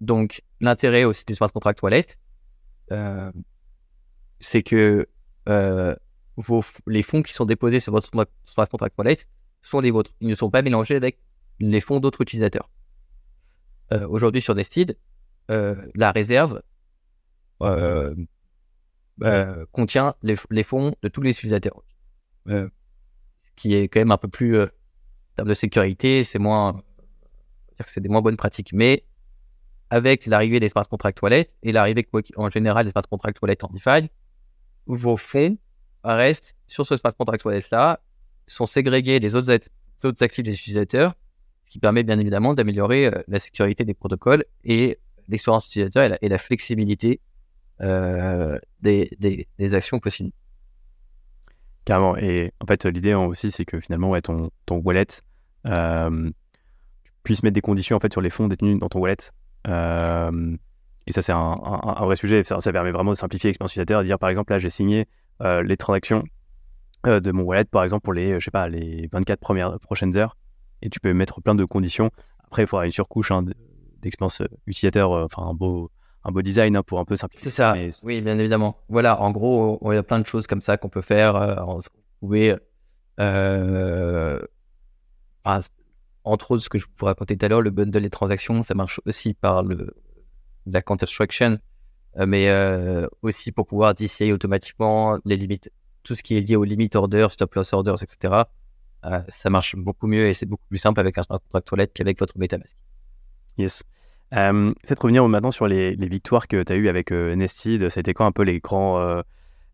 donc, 0.00 0.42
l'intérêt 0.60 1.04
aussi 1.04 1.24
du 1.24 1.34
smart 1.34 1.50
contract 1.50 1.82
wallet, 1.82 2.06
euh, 2.92 3.30
c'est 4.40 4.62
que 4.62 5.06
euh, 5.48 5.94
les 6.86 7.02
fonds 7.02 7.22
qui 7.22 7.32
sont 7.32 7.44
déposés 7.44 7.80
sur 7.80 7.92
votre 7.92 8.08
smart 8.44 8.68
contract 8.68 8.96
wallet 8.98 9.18
sont 9.62 9.80
des 9.80 9.90
vôtres. 9.90 10.12
Ils 10.20 10.28
ne 10.28 10.34
sont 10.34 10.50
pas 10.50 10.62
mélangés 10.62 10.96
avec 10.96 11.18
les 11.58 11.80
fonds 11.80 12.00
d'autres 12.00 12.22
utilisateurs. 12.22 12.70
Euh, 13.92 14.06
aujourd'hui 14.08 14.40
sur 14.40 14.54
Nested, 14.54 14.96
la 15.48 16.12
réserve 16.12 16.62
contient 19.72 20.14
les, 20.22 20.62
fonds 20.62 20.94
de 21.02 21.08
tous 21.08 21.22
les 21.22 21.30
utilisateurs. 21.30 21.82
ce 22.46 22.68
qui 23.56 23.74
est 23.74 23.88
quand 23.88 24.00
même 24.00 24.12
un 24.12 24.16
peu 24.16 24.28
plus, 24.28 24.62
en 24.62 24.68
termes 25.34 25.48
de 25.48 25.54
sécurité, 25.54 26.24
c'est 26.24 26.38
moins, 26.38 26.82
c'est 27.86 28.00
des 28.00 28.08
moins 28.08 28.22
bonnes 28.22 28.36
pratiques. 28.36 28.72
Mais 28.72 29.04
avec 29.90 30.26
l'arrivée 30.26 30.60
des 30.60 30.68
smart 30.68 30.88
contract 30.88 31.20
wallets 31.20 31.50
et 31.62 31.72
l'arrivée 31.72 32.08
en 32.36 32.48
général 32.48 32.84
des 32.84 32.92
smart 32.92 33.02
contract 33.02 33.42
wallets 33.42 33.64
en 33.64 33.68
DeFi, 33.68 34.08
vos 34.86 35.16
fonds 35.16 35.58
restent 36.04 36.56
sur 36.66 36.86
ce 36.86 36.96
smart 36.96 37.14
contract 37.14 37.44
wallet 37.44 37.62
là, 37.70 38.00
sont 38.46 38.66
ségrégés 38.66 39.20
des 39.20 39.34
autres, 39.34 39.52
autres 40.04 40.22
actifs 40.22 40.44
des 40.44 40.54
utilisateurs, 40.54 41.14
ce 41.64 41.70
qui 41.70 41.78
permet 41.78 42.02
bien 42.02 42.18
évidemment 42.18 42.54
d'améliorer 42.54 43.06
euh, 43.06 43.22
la 43.28 43.38
sécurité 43.38 43.84
des 43.84 43.94
protocoles 43.94 44.44
et 44.64 44.98
l'expérience 45.28 45.66
utilisateur 45.66 46.18
et 46.20 46.28
la, 46.28 46.38
flexibilité 46.38 47.20
euh, 47.80 48.58
des, 48.80 49.10
des, 49.20 49.74
actions 49.74 50.00
possibles. 50.00 50.32
Carrément. 51.84 52.16
Et 52.16 52.52
en 52.60 52.66
fait, 52.66 52.84
l'idée 52.86 53.14
aussi, 53.14 53.50
c'est 53.50 53.64
que 53.64 53.78
finalement, 53.78 54.18
ton, 54.20 54.50
ton 54.66 54.76
wallet, 54.78 55.06
euh, 55.66 56.30
tu 57.04 57.12
puisses 57.22 57.42
mettre 57.42 57.54
des 57.54 57.60
conditions 57.60 57.96
en 57.96 58.00
fait 58.00 58.12
sur 58.12 58.20
les 58.20 58.30
fonds 58.30 58.48
détenus 58.48 58.78
dans 58.78 58.88
ton 58.88 58.98
wallet 58.98 59.16
euh, 59.68 60.56
et 61.06 61.12
ça, 61.12 61.22
c'est 61.22 61.32
un, 61.32 61.56
vrai 62.04 62.16
sujet. 62.16 62.42
Ça, 62.42 62.58
permet 62.72 62.92
vraiment 62.92 63.12
de 63.12 63.16
simplifier 63.16 63.48
l'expérience 63.48 63.72
utilisateur. 63.72 64.00
De 64.00 64.06
dire, 64.06 64.18
par 64.18 64.28
exemple, 64.28 64.52
là, 64.52 64.58
j'ai 64.58 64.70
signé 64.70 65.00
euh, 65.00 65.04
les 65.40 65.76
transactions 65.76 66.24
euh, 67.06 67.20
de 67.20 67.32
mon 67.32 67.42
wallet, 67.44 67.64
par 67.64 67.82
exemple, 67.82 68.02
pour 68.02 68.12
les, 68.12 68.38
je 68.40 68.44
sais 68.44 68.50
pas, 68.50 68.68
les 68.68 69.08
24 69.12 69.40
premières, 69.40 69.78
prochaines 69.80 70.16
heures. 70.16 70.36
Et 70.82 70.90
tu 70.90 71.00
peux 71.00 71.12
mettre 71.12 71.40
plein 71.40 71.54
de 71.54 71.64
conditions. 71.64 72.10
Après, 72.44 72.62
il 72.62 72.66
faudra 72.66 72.84
une 72.84 72.90
surcouche 72.90 73.30
hein, 73.30 73.44
d'expérience 74.00 74.42
utilisateur, 74.66 75.12
enfin, 75.12 75.42
un 75.42 75.54
beau, 75.54 75.90
un 76.24 76.32
beau 76.32 76.42
design 76.42 76.76
hein, 76.76 76.82
pour 76.82 77.00
un 77.00 77.04
peu 77.04 77.16
simplifier. 77.16 77.50
C'est 77.50 77.56
ça, 77.56 77.74
oui, 78.04 78.20
bien 78.20 78.38
évidemment. 78.38 78.78
Voilà, 78.88 79.20
en 79.20 79.30
gros, 79.30 79.78
il 79.90 79.94
y 79.94 79.98
a 79.98 80.02
plein 80.02 80.18
de 80.18 80.26
choses 80.26 80.46
comme 80.46 80.60
ça 80.60 80.76
qu'on 80.76 80.88
peut 80.88 81.00
faire. 81.00 81.64
vous 81.64 81.80
pouvez 82.20 82.56
entre 86.24 86.50
autres, 86.52 86.62
ce 86.62 86.68
que 86.68 86.78
je 86.78 86.86
vous 86.96 87.06
racontais 87.06 87.36
tout 87.36 87.46
à 87.46 87.48
l'heure, 87.48 87.62
le 87.62 87.70
bundle 87.70 88.02
des 88.02 88.10
transactions, 88.10 88.62
ça 88.62 88.74
marche 88.74 89.00
aussi 89.06 89.34
par 89.34 89.62
le, 89.62 89.94
la 90.66 90.82
construction, 90.82 91.52
euh, 91.52 91.56
mais 92.16 92.48
euh, 92.48 93.06
aussi 93.22 93.52
pour 93.52 93.66
pouvoir 93.66 93.94
DCA 93.94 94.32
automatiquement 94.32 95.18
les 95.24 95.36
limites, 95.36 95.70
tout 96.02 96.14
ce 96.14 96.22
qui 96.22 96.36
est 96.36 96.40
lié 96.40 96.56
aux 96.56 96.64
limites 96.64 96.96
orders, 96.96 97.32
stop 97.32 97.54
loss 97.54 97.72
orders, 97.72 98.02
etc. 98.02 98.42
Euh, 99.04 99.20
ça 99.28 99.50
marche 99.50 99.76
beaucoup 99.76 100.06
mieux 100.06 100.26
et 100.26 100.34
c'est 100.34 100.46
beaucoup 100.46 100.66
plus 100.68 100.78
simple 100.78 101.00
avec 101.00 101.16
un 101.18 101.22
smart 101.22 101.40
contract 101.40 101.66
toilette 101.68 101.92
qu'avec 101.94 102.18
votre 102.18 102.38
MetaMask. 102.38 102.76
Yes. 103.58 103.82
Peut-être 104.30 105.02
revenir 105.02 105.26
maintenant 105.28 105.50
sur 105.50 105.66
les, 105.66 105.96
victoires 105.96 106.46
que 106.46 106.62
tu 106.62 106.72
as 106.72 106.76
eues 106.76 106.88
avec 106.88 107.10
Nested. 107.10 107.88
Ça 107.88 107.98
a 107.98 108.00
été 108.00 108.14
quoi 108.14 108.26
un 108.26 108.32
peu 108.32 108.42
les 108.42 108.60
grands, 108.60 109.22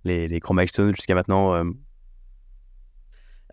les, 0.05 0.29
les 0.29 0.39
grands 0.39 0.55
milestones 0.55 0.95
jusqu'à 0.95 1.15
maintenant 1.15 1.63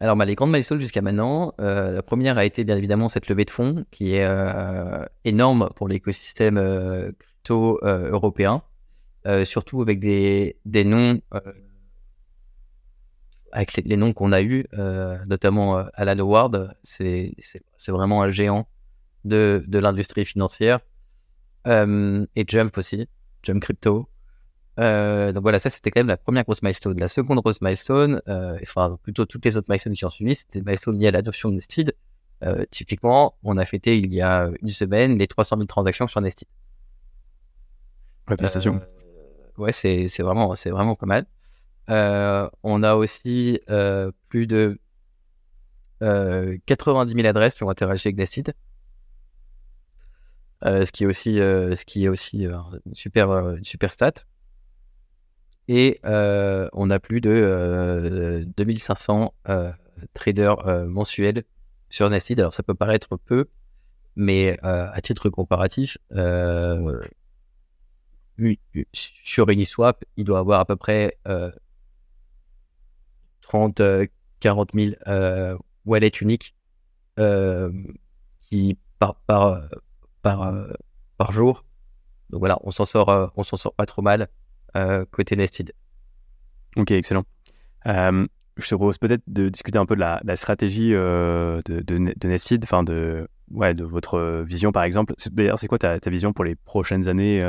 alors, 0.03 0.17
bah, 0.17 0.25
les 0.25 0.35
grandes 0.35 0.51
milestones 0.51 0.81
jusqu'à 0.81 1.01
maintenant, 1.01 1.53
euh, 1.61 1.91
la 1.91 2.01
première 2.01 2.37
a 2.37 2.43
été 2.43 2.65
bien 2.65 2.75
évidemment 2.75 3.07
cette 3.07 3.29
levée 3.29 3.45
de 3.45 3.49
fonds 3.49 3.85
qui 3.89 4.15
est 4.15 4.25
euh, 4.25 5.05
énorme 5.23 5.69
pour 5.77 5.87
l'écosystème 5.87 6.57
euh, 6.57 7.13
crypto 7.17 7.79
européen, 7.83 8.63
surtout 9.45 9.81
avec 9.81 9.99
des, 9.99 10.57
des 10.65 10.83
noms, 10.83 11.21
avec 13.51 13.73
les, 13.77 13.97
noms 13.97 14.13
qu'on 14.13 14.31
a 14.31 14.41
eus, 14.41 14.65
notamment 15.27 15.77
Alan 15.93 16.19
Howard, 16.19 16.75
c'est 16.83 17.35
vraiment 17.87 18.23
un 18.23 18.29
géant 18.29 18.67
de, 19.25 19.63
de 19.67 19.79
l'industrie 19.79 20.25
financière, 20.25 20.79
et 21.65 22.45
Jump 22.47 22.77
aussi, 22.77 23.07
Jump 23.43 23.61
Crypto. 23.61 24.09
Euh, 24.79 25.31
donc 25.31 25.43
voilà, 25.43 25.59
ça 25.59 25.69
c'était 25.69 25.91
quand 25.91 25.99
même 25.99 26.07
la 26.07 26.17
première 26.17 26.43
grosse 26.43 26.63
milestone. 26.63 26.99
La 26.99 27.07
seconde 27.07 27.39
grosse 27.39 27.61
milestone, 27.61 28.21
euh, 28.27 28.57
enfin 28.61 28.97
plutôt 29.03 29.25
toutes 29.25 29.45
les 29.45 29.55
autres 29.57 29.69
milestones 29.69 29.93
qui 29.93 30.05
ont 30.05 30.09
suivi, 30.09 30.35
c'était 30.35 30.59
des 30.59 30.65
milestones 30.65 30.97
liées 30.97 31.07
à 31.07 31.11
l'adoption 31.11 31.49
de 31.49 31.55
Nested. 31.55 31.93
Euh, 32.43 32.65
typiquement, 32.71 33.35
on 33.43 33.57
a 33.57 33.65
fêté 33.65 33.97
il 33.97 34.13
y 34.13 34.21
a 34.21 34.49
une 34.61 34.69
semaine 34.69 35.17
les 35.17 35.27
300 35.27 35.57
000 35.57 35.67
transactions 35.67 36.07
sur 36.07 36.21
Nested. 36.21 36.47
Ouais, 38.29 38.37
prestation. 38.37 38.81
Ouais, 39.57 39.71
c'est 39.71 40.07
vraiment, 40.21 40.55
pas 40.95 41.05
mal. 41.05 41.25
on 42.63 42.83
a 42.83 42.95
aussi 42.95 43.59
plus 44.29 44.47
de 44.47 44.79
90 45.99 47.13
000 47.13 47.27
adresses 47.27 47.55
qui 47.55 47.63
ont 47.63 47.69
interagi 47.69 48.07
avec 48.07 48.17
Nested. 48.17 48.53
ce 50.63 50.91
qui 50.91 51.03
est 51.05 51.07
aussi, 51.07 52.45
une 52.45 52.95
super, 52.95 53.31
une 53.55 53.89
stat. 53.89 54.13
Et 55.67 55.99
euh, 56.05 56.67
on 56.73 56.89
a 56.89 56.99
plus 56.99 57.21
de 57.21 58.45
2500 58.57 59.33
euh, 59.49 59.53
euh, 59.53 59.71
traders 60.13 60.87
mensuels 60.87 61.43
sur 61.89 62.09
Nested. 62.09 62.39
Alors 62.39 62.53
ça 62.53 62.63
peut 62.63 62.75
paraître 62.75 63.17
peu, 63.17 63.45
mais 64.15 64.57
à 64.61 64.99
titre 65.01 65.29
comparatif, 65.29 65.97
sur 68.91 69.49
Uniswap, 69.49 70.03
il 70.17 70.25
doit 70.25 70.39
avoir 70.39 70.59
à 70.59 70.65
peu 70.65 70.75
près 70.75 71.17
30, 73.41 73.81
40 74.39 74.69
000 74.73 74.95
wallets 75.85 76.07
uniques 76.21 76.55
qui 78.39 78.77
par, 78.99 79.15
par, 79.27 79.61
par, 80.21 80.53
par 81.17 81.31
jour. 81.31 81.65
Donc 82.29 82.39
voilà, 82.39 82.57
on 82.63 82.71
s'en 82.71 82.85
sort, 82.85 83.31
on 83.35 83.43
s'en 83.43 83.57
sort 83.57 83.73
pas 83.73 83.85
trop 83.85 84.01
mal. 84.01 84.29
Euh, 84.75 85.05
côté 85.11 85.35
Nested. 85.35 85.71
Ok, 86.75 86.91
excellent. 86.91 87.23
Euh, 87.85 88.25
je 88.57 88.69
te 88.69 88.75
propose 88.75 88.97
peut-être 88.97 89.23
de 89.27 89.49
discuter 89.49 89.77
un 89.77 89.85
peu 89.85 89.95
de 89.95 89.99
la, 90.01 90.35
stratégie 90.35 90.93
euh, 90.93 91.61
de, 91.65 91.81
de, 91.81 92.27
Nested, 92.27 92.63
enfin 92.63 92.83
de, 92.83 93.27
ouais, 93.51 93.73
de 93.73 93.83
votre 93.83 94.41
vision 94.41 94.71
par 94.71 94.83
exemple. 94.83 95.13
D'ailleurs, 95.31 95.59
c'est 95.59 95.67
quoi 95.67 95.77
ta, 95.77 95.97
vision 96.07 96.33
pour 96.33 96.43
les 96.43 96.55
prochaines 96.55 97.07
années 97.07 97.43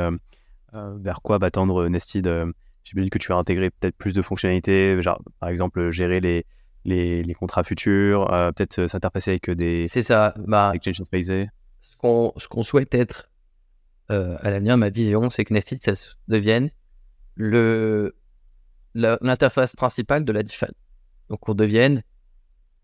Vers 0.97 1.21
quoi 1.21 1.37
va 1.37 1.51
tendre 1.51 1.87
Nested 1.87 2.53
J'imagine 2.83 3.09
que 3.09 3.17
tu 3.17 3.29
vas 3.29 3.37
intégrer 3.37 3.71
peut-être 3.71 3.95
plus 3.95 4.13
de 4.13 4.21
fonctionnalités, 4.21 5.01
genre, 5.01 5.21
par 5.39 5.49
exemple 5.49 5.89
gérer 5.89 6.19
les, 6.19 6.45
les, 6.83 7.23
les 7.23 7.33
contrats 7.33 7.63
futurs, 7.63 8.27
peut-être 8.55 8.85
s'interfacer 8.87 9.31
avec 9.31 9.49
des, 9.49 9.87
c'est 9.87 10.03
ça, 10.03 10.35
bah, 10.37 10.71
exchanges 10.75 10.97
centralisés. 10.97 11.49
Ce 11.81 11.95
qu'on, 11.97 12.31
ce 12.37 12.47
qu'on 12.47 12.61
souhaite 12.61 12.93
être 12.93 13.29
à 14.09 14.49
l'avenir, 14.51 14.77
ma 14.77 14.89
vision, 14.89 15.31
c'est 15.31 15.45
que 15.45 15.53
Nested, 15.53 15.79
ça 15.81 15.93
devienne 16.27 16.69
le, 17.35 18.15
l'interface 18.95 19.75
principale 19.75 20.25
de 20.25 20.31
la 20.31 20.43
DeFi. 20.43 20.65
Donc, 21.29 21.47
on 21.49 21.53
devienne 21.53 22.03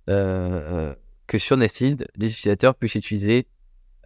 euh, 0.10 0.94
que 1.28 1.38
sur 1.38 1.58
Nested, 1.58 2.08
les 2.16 2.32
utilisateurs 2.32 2.76
puissent 2.76 2.96
utiliser 2.96 3.48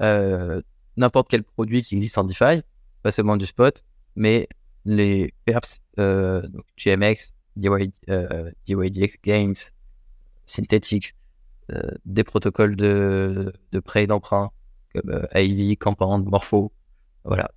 euh, 0.01 0.61
n'importe 0.97 1.29
quel 1.29 1.43
produit 1.43 1.81
qui 1.81 1.95
existe 1.95 2.17
en 2.17 2.23
DeFi, 2.23 2.61
pas 3.05 3.11
seulement 3.11 3.37
du 3.37 3.45
spot, 3.45 3.85
mais 4.15 4.49
les 4.83 5.31
perps, 5.45 5.79
donc 5.95 6.65
GMX, 6.75 7.35
DYDX 7.55 9.17
Games, 9.23 9.53
Synthetics, 10.47 11.13
des 12.03 12.23
protocoles 12.23 12.75
de, 12.75 13.53
de 13.71 13.79
prêt 13.79 14.05
et 14.05 14.07
d'emprunt 14.07 14.49
comme 14.91 15.11
euh, 15.11 15.75
Compound, 15.79 16.25
Morpho. 16.25 16.71
Voilà. 17.25 17.51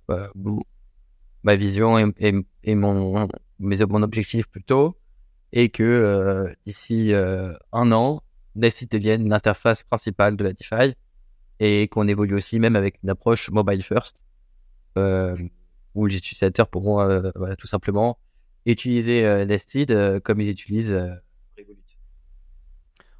ma 1.43 1.55
vision 1.55 1.97
et, 1.97 2.75
mon, 2.75 3.27
mon 3.57 4.03
objectif 4.03 4.45
plutôt 4.45 4.99
est 5.51 5.69
que 5.69 6.55
d'ici 6.63 7.11
un 7.71 7.91
an, 7.91 8.21
Nested 8.53 8.89
devienne 8.91 9.27
l'interface 9.27 9.81
principale 9.81 10.37
de 10.37 10.43
la 10.43 10.53
DeFi 10.53 10.93
et 11.59 11.87
qu'on 11.87 12.07
évolue 12.07 12.35
aussi 12.35 12.59
même 12.59 12.75
avec 12.75 12.99
une 13.01 13.09
approche 13.09 13.49
mobile 13.49 13.81
first 13.81 14.23
euh, 14.23 14.28
où 14.95 16.05
les 16.05 16.15
utilisateurs 16.15 16.67
pourront 16.67 17.01
euh, 17.01 17.31
tout 17.57 17.67
simplement 17.67 18.17
utiliser 18.65 19.25
euh, 19.25 19.45
Nested 19.45 19.91
euh, 19.91 20.19
comme 20.19 20.41
ils 20.41 20.49
utilisent 20.49 20.91
Revolut. 21.57 21.79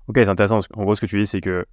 Ok, 0.08 0.16
c'est 0.18 0.30
intéressant. 0.30 0.60
En 0.74 0.84
gros, 0.84 0.96
ce 0.96 1.02
que 1.02 1.06
tu 1.06 1.20
dis, 1.20 1.28
c'est 1.28 1.42
que 1.42 1.66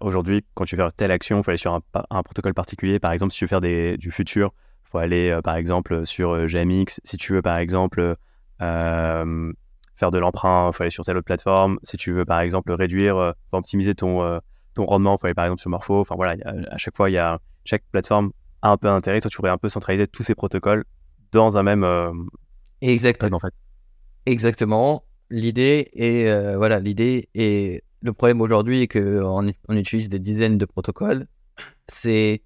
aujourd'hui, 0.00 0.44
quand 0.54 0.64
tu 0.64 0.76
veux 0.76 0.82
faire 0.82 0.92
telle 0.92 1.10
action, 1.10 1.38
il 1.38 1.44
faut 1.44 1.50
aller 1.50 1.58
sur 1.58 1.74
un, 1.74 2.22
protocole 2.22 2.54
particulier. 2.54 2.98
Par 2.98 3.12
exemple, 3.12 3.32
si 3.32 3.38
tu 3.38 3.44
veux 3.44 3.48
faire 3.48 3.60
du 3.60 4.10
futur, 4.10 4.52
il 4.86 4.90
faut 4.90 4.98
aller 4.98 5.38
par 5.44 5.56
exemple 5.56 6.06
sur 6.06 6.46
GMX. 6.46 7.00
Si 7.04 7.16
tu 7.18 7.34
veux 7.34 7.42
par 7.42 7.58
exemple 7.58 8.16
faire 9.98 10.10
de 10.10 10.18
l'emprunt, 10.18 10.70
il 10.70 10.76
faut 10.76 10.82
aller 10.84 10.90
sur 10.90 11.04
telle 11.04 11.16
autre 11.16 11.26
plateforme. 11.26 11.78
Si 11.82 11.96
tu 11.96 12.12
veux, 12.12 12.24
par 12.24 12.40
exemple, 12.40 12.72
réduire, 12.72 13.16
euh, 13.16 13.32
optimiser 13.52 13.92
euh, 14.02 14.40
ton 14.74 14.86
rendement, 14.86 15.16
il 15.16 15.20
faut 15.20 15.26
aller 15.26 15.34
par 15.34 15.44
exemple 15.44 15.60
sur 15.60 15.70
Morpho. 15.70 16.00
Enfin 16.00 16.14
voilà, 16.14 16.36
à 16.70 16.76
chaque 16.76 16.96
fois, 16.96 17.10
il 17.10 17.14
y 17.14 17.18
a, 17.18 17.40
chaque 17.64 17.82
plateforme 17.90 18.30
a 18.62 18.70
un 18.70 18.76
peu 18.76 18.88
d'intérêt. 18.88 19.20
Toi, 19.20 19.30
tu 19.30 19.36
pourrais 19.36 19.50
un 19.50 19.58
peu 19.58 19.68
centraliser 19.68 20.06
tous 20.06 20.22
ces 20.22 20.34
protocoles 20.34 20.84
dans 21.32 21.58
un 21.58 21.62
même. 21.62 21.84
Euh, 21.84 22.12
Exactement. 22.80 23.36
En 23.36 23.40
fait. 23.40 23.54
Exactement. 24.26 25.04
L'idée 25.30 25.90
est, 25.94 26.56
voilà, 26.56 26.80
l'idée 26.80 27.28
et 27.34 27.82
le 28.00 28.12
problème 28.12 28.40
aujourd'hui 28.40 28.82
est 28.82 28.88
qu'on 28.88 29.52
on 29.68 29.76
utilise 29.76 30.08
des 30.08 30.18
dizaines 30.18 30.56
de 30.56 30.64
protocoles. 30.64 31.26
C'est, 31.88 32.42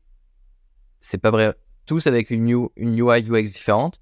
c'est 1.00 1.18
pas 1.18 1.30
vrai. 1.30 1.54
Tous 1.86 2.06
avec 2.06 2.30
une, 2.30 2.44
new, 2.44 2.70
une 2.76 2.98
UI 2.98 3.20
UX 3.28 3.52
différente. 3.52 4.00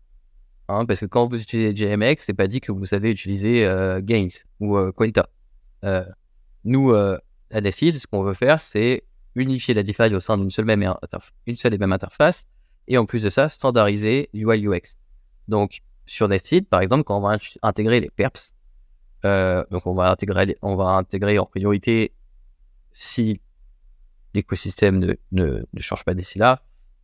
Hein, 0.68 0.86
parce 0.86 1.00
que 1.00 1.06
quand 1.06 1.26
vous 1.26 1.36
utilisez 1.36 1.74
JMX, 1.74 2.16
c'est 2.20 2.34
pas 2.34 2.46
dit 2.46 2.60
que 2.60 2.70
vous 2.70 2.84
savez 2.84 3.10
utiliser 3.10 3.66
euh, 3.66 4.00
Gains 4.00 4.28
ou 4.60 4.76
euh, 4.76 4.92
Quenta. 4.92 5.28
Euh, 5.84 6.04
nous, 6.62 6.92
à 6.92 7.60
Decide, 7.60 7.98
ce 7.98 8.06
qu'on 8.06 8.22
veut 8.22 8.34
faire, 8.34 8.62
c'est 8.62 9.02
unifier 9.34 9.74
la 9.74 9.82
DeFi 9.82 10.14
au 10.14 10.20
sein 10.20 10.36
d'une 10.38 10.50
seule, 10.50 10.64
même 10.64 10.82
et 10.82 11.78
même 11.78 11.92
interface, 11.92 12.46
et 12.88 12.98
en 12.98 13.06
plus 13.06 13.22
de 13.22 13.28
ça, 13.28 13.48
standardiser 13.48 14.28
l'UI 14.32 14.66
UX. 14.66 14.96
Donc, 15.48 15.80
sur 16.06 16.28
Nested, 16.28 16.66
par 16.66 16.80
exemple, 16.80 17.04
quand 17.04 17.18
on 17.18 17.20
va 17.20 17.36
intégrer 17.62 18.00
les 18.00 18.10
perps, 18.10 18.54
donc 19.22 19.86
on 19.86 19.94
va 19.94 20.10
intégrer, 20.10 20.56
on 20.62 20.76
va 20.76 20.90
intégrer 20.90 21.38
en 21.38 21.44
priorité 21.44 22.12
si 22.92 23.40
l'écosystème 24.34 24.98
ne, 24.98 25.14
ne, 25.32 25.62
ne, 25.72 25.80
change 25.80 26.04
pas 26.04 26.14
d'ici 26.14 26.38
là, 26.38 26.62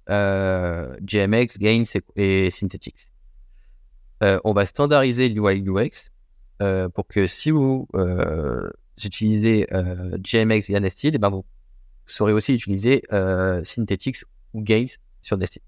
GMX, 0.09 1.59
Gains 1.59 1.85
et, 2.17 2.47
et 2.47 2.51
Synthetics. 2.51 3.09
Euh, 4.23 4.39
on 4.45 4.53
va 4.53 4.65
standardiser 4.65 5.29
l'UI 5.29 5.63
UX 5.67 6.11
euh, 6.63 6.89
pour 6.89 7.07
que 7.07 7.27
si 7.27 7.51
vous 7.51 7.87
euh, 7.95 8.71
utilisez 9.05 9.67
GMX 10.19 10.69
via 10.69 10.81
Nested, 10.81 11.15
eh 11.15 11.19
ben 11.19 11.29
vous 11.29 11.45
saurez 12.07 12.33
aussi 12.33 12.55
utiliser 12.55 13.03
Synthetics 13.65 14.25
ou 14.55 14.63
Gaze 14.63 14.99
sur 15.23 15.37
Nested. 15.37 15.63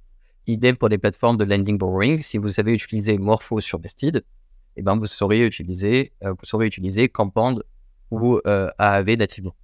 Idem 0.47 0.77
pour 0.77 0.89
les 0.89 0.99
plateformes 0.99 1.37
de 1.37 1.45
lending 1.45 1.77
borrowing. 1.77 2.23
Si 2.23 2.39
vous 2.39 2.49
savez 2.49 2.73
utiliser 2.73 3.19
Morpho 3.19 3.61
sur 3.61 3.79
Nested, 3.81 4.25
eh 4.77 4.83
ben 4.83 4.97
vous 4.97 5.07
saurez 5.07 5.45
utiliser, 5.45 6.13
vous 6.23 6.37
saurez 6.45 6.67
utiliser 6.67 7.09
Compound 7.09 7.63
ou 8.11 8.41
AAV 8.45 9.17
nativement. 9.17 9.55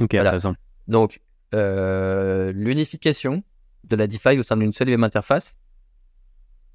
Ok, 0.00 0.10
voilà. 0.12 0.30
intéressant. 0.30 0.54
Donc, 0.86 1.20
l'unification 1.52 3.42
de 3.84 3.96
la 3.96 4.06
DeFi 4.06 4.38
au 4.38 4.42
sein 4.42 4.56
d'une 4.56 4.72
seule 4.72 4.88
et 4.88 4.92
même 4.92 5.04
interface, 5.04 5.58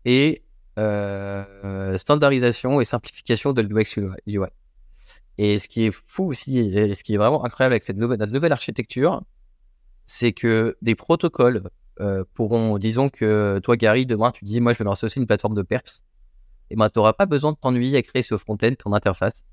et 0.05 0.43
euh, 0.77 1.97
standardisation 1.97 2.79
et 2.79 2.85
simplification 2.85 3.53
de 3.53 3.61
l'UX 3.61 3.97
UI. 4.25 4.39
Et 5.37 5.59
ce 5.59 5.67
qui 5.67 5.85
est 5.85 5.91
fou 5.91 6.25
aussi, 6.25 6.57
et 6.57 6.93
ce 6.93 7.03
qui 7.03 7.13
est 7.13 7.17
vraiment 7.17 7.45
incroyable 7.45 7.73
avec 7.73 7.83
cette 7.83 7.97
nouvelle, 7.97 8.51
architecture, 8.51 9.21
c'est 10.05 10.31
que 10.31 10.77
des 10.81 10.95
protocoles 10.95 11.69
euh, 11.99 12.23
pourront, 12.33 12.77
disons 12.77 13.09
que 13.09 13.59
toi, 13.63 13.77
Gary, 13.77 14.05
demain, 14.05 14.31
tu 14.31 14.45
dis, 14.45 14.61
moi, 14.61 14.73
je 14.73 14.79
vais 14.79 14.85
lancer 14.85 15.05
aussi 15.05 15.19
une 15.19 15.27
plateforme 15.27 15.55
de 15.55 15.61
perps. 15.61 16.03
Et 16.69 16.75
ben, 16.75 16.89
tu 16.89 16.99
n'auras 16.99 17.13
pas 17.13 17.25
besoin 17.25 17.51
de 17.51 17.57
t'ennuyer 17.57 17.97
à 17.97 18.01
créer 18.01 18.23
ce 18.23 18.37
front-end, 18.37 18.73
ton 18.77 18.93
interface. 18.93 19.45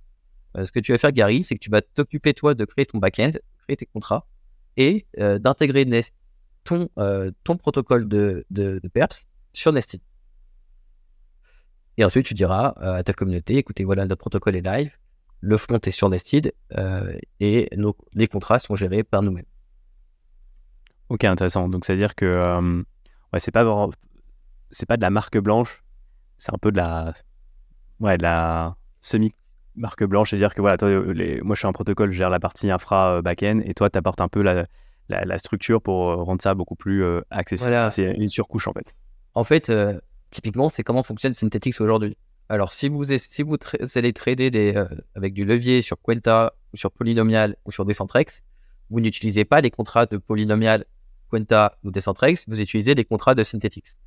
Euh, 0.57 0.65
ce 0.65 0.73
que 0.73 0.81
tu 0.81 0.93
vas 0.93 0.99
faire, 0.99 1.13
Gary, 1.13 1.45
c'est 1.45 1.55
que 1.55 1.61
tu 1.61 1.71
vas 1.71 1.83
t'occuper, 1.83 2.33
toi, 2.35 2.55
de 2.55 2.65
créer 2.65 2.87
ton 2.87 2.99
back-end, 2.99 3.33
créer 3.65 3.77
tes 3.77 3.87
contrats 3.87 4.27
et 4.77 5.07
d'intégrer 5.17 5.87
ton, 6.65 6.89
ton 7.45 7.57
protocole 7.57 8.09
de, 8.09 8.45
de, 8.51 8.81
perps 8.93 9.27
sur 9.53 9.73
Nested. 9.73 10.01
Et 11.97 12.05
ensuite, 12.05 12.27
tu 12.27 12.35
diras 12.35 12.75
euh, 12.81 12.95
à 12.95 13.03
ta 13.03 13.13
communauté, 13.13 13.57
écoutez, 13.57 13.85
voilà, 13.85 14.07
notre 14.07 14.21
protocole 14.21 14.57
est 14.57 14.63
live, 14.63 14.97
le 15.45 15.57
front 15.57 15.79
est 15.79 15.91
sur 15.91 16.09
Nested 16.09 16.53
euh, 16.79 17.19
et 17.39 17.69
nos, 17.77 17.97
les 18.15 18.27
contrats 18.27 18.59
sont 18.59 18.75
gérés 18.75 19.05
par 19.05 19.23
nous-mêmes. 19.23 19.45
Ok, 21.11 21.25
intéressant. 21.25 21.69
Donc, 21.69 21.85
c'est-à-dire 21.85 22.15
que 22.15 22.25
euh, 22.25 22.83
ouais, 23.33 23.39
c'est 23.39 23.51
pas 23.51 23.89
c'est 24.71 24.87
pas 24.87 24.97
de 24.97 25.03
la 25.03 25.11
marque 25.11 25.39
blanche, 25.39 25.85
c'est 26.39 26.53
un 26.53 26.59
peu 26.59 26.73
de 26.73 26.79
la 26.79 27.15
ouais, 28.01 28.17
de 28.17 28.23
la 28.23 28.77
semi 29.03 29.35
marque 29.77 30.05
blanche, 30.05 30.31
c'est-à-dire 30.31 30.55
que 30.55 30.61
voilà, 30.61 30.79
toi, 30.79 30.89
les, 31.13 31.41
moi 31.43 31.55
je 31.55 31.61
suis 31.61 31.69
un 31.69 31.73
protocole, 31.73 32.11
je 32.11 32.17
gère 32.17 32.31
la 32.31 32.41
partie 32.41 32.71
infra 32.71 33.21
back-end 33.23 33.61
et 33.65 33.75
toi 33.75 33.91
tu 33.91 33.99
apportes 33.99 34.21
un 34.21 34.29
peu 34.29 34.41
la, 34.43 34.67
la, 35.09 35.39
structure 35.39 35.83
pour 35.83 36.07
rendre 36.25 36.41
ça 36.41 36.55
beaucoup 36.55 36.77
plus 36.77 37.05
accessible. 37.31 37.71
Voilà. 37.71 37.91
C'est 37.91 38.13
une 38.13 38.29
surcouche 38.29 38.67
en 38.67 38.73
fait. 38.73 38.97
En 39.35 39.45
fait, 39.45 39.71
Typiquement, 40.35 40.69
c'est 40.69 40.83
comment 40.83 41.05
fonctionne 41.05 41.33
Synthetix 41.33 41.81
aujourd'hui. 41.81 42.17
Alors, 42.49 42.73
si 42.73 42.89
vous, 42.89 43.05
si 43.05 43.43
vous, 43.43 43.57
allez 43.95 44.13
trader 44.13 44.51
euh, 44.77 44.87
avec 45.15 45.33
du 45.33 45.45
levier 45.45 45.81
sur 45.83 46.01
Quenta 46.01 46.53
ou 46.73 46.77
sur 46.77 46.91
Polynomial 46.91 47.57
ou 47.65 47.73
sur 47.73 47.85
Decentrex, 47.85 48.43
vous 48.91 49.01
n'utilisez 49.01 49.45
pas 49.45 49.61
les 49.61 49.71
contrats 49.71 50.07
de 50.07 50.19
Polynomial, 50.19 50.85
Quenta 51.31 51.79
ou 51.85 51.91
Decentrex, 51.91 52.45
vous 52.49 52.61
utilisez 52.61 52.95
les 52.95 53.05
contrats 53.05 53.35
de 53.35 53.43
Synthetix. 53.43 53.99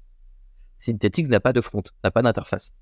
Synthetix 0.78 1.28
n'a 1.30 1.40
pas 1.40 1.52
de 1.52 1.62
front, 1.62 1.82
n'a 2.04 2.12
pas 2.12 2.22
d'interface. 2.22 2.74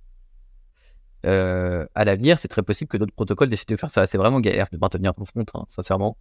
Euh, 1.25 1.87
à 1.95 2.03
l'avenir, 2.03 2.37
c'est 2.37 2.49
très 2.49 2.61
possible 2.61 2.89
que 2.89 2.97
d'autres 2.97 3.15
protocoles 3.15 3.49
décident 3.49 3.73
de 3.73 3.79
faire 3.79 3.89
ça. 3.89 4.05
C'est 4.05 4.17
vraiment 4.17 4.41
galère 4.41 4.67
de 4.71 4.77
maintenir 4.77 5.13
ton 5.13 5.23
front, 5.23 5.45
hein, 5.53 5.63
sincèrement. 5.69 6.17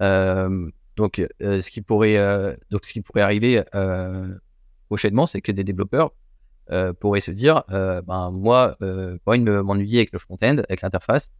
Euh, 0.00 0.70
donc, 0.96 1.22
ce 1.40 1.70
qui 1.70 1.82
pourrait, 1.82 2.56
donc, 2.70 2.84
ce 2.84 2.92
qui 2.94 3.02
pourrait 3.02 3.20
arriver 3.20 3.62
prochainement, 4.88 5.26
c'est 5.26 5.40
que 5.42 5.52
des 5.52 5.64
développeurs 5.64 6.12
euh, 6.72 6.92
pourrait 6.92 7.20
se 7.20 7.30
dire, 7.30 7.64
euh, 7.70 8.02
ben, 8.02 8.30
moi, 8.30 8.76
euh, 8.82 9.18
pas 9.24 9.32
envie 9.32 9.42
de 9.44 9.60
m'ennuyer 9.60 9.98
avec 9.98 10.12
le 10.12 10.18
front-end, 10.18 10.58
avec 10.68 10.82
l'interface, 10.82 11.32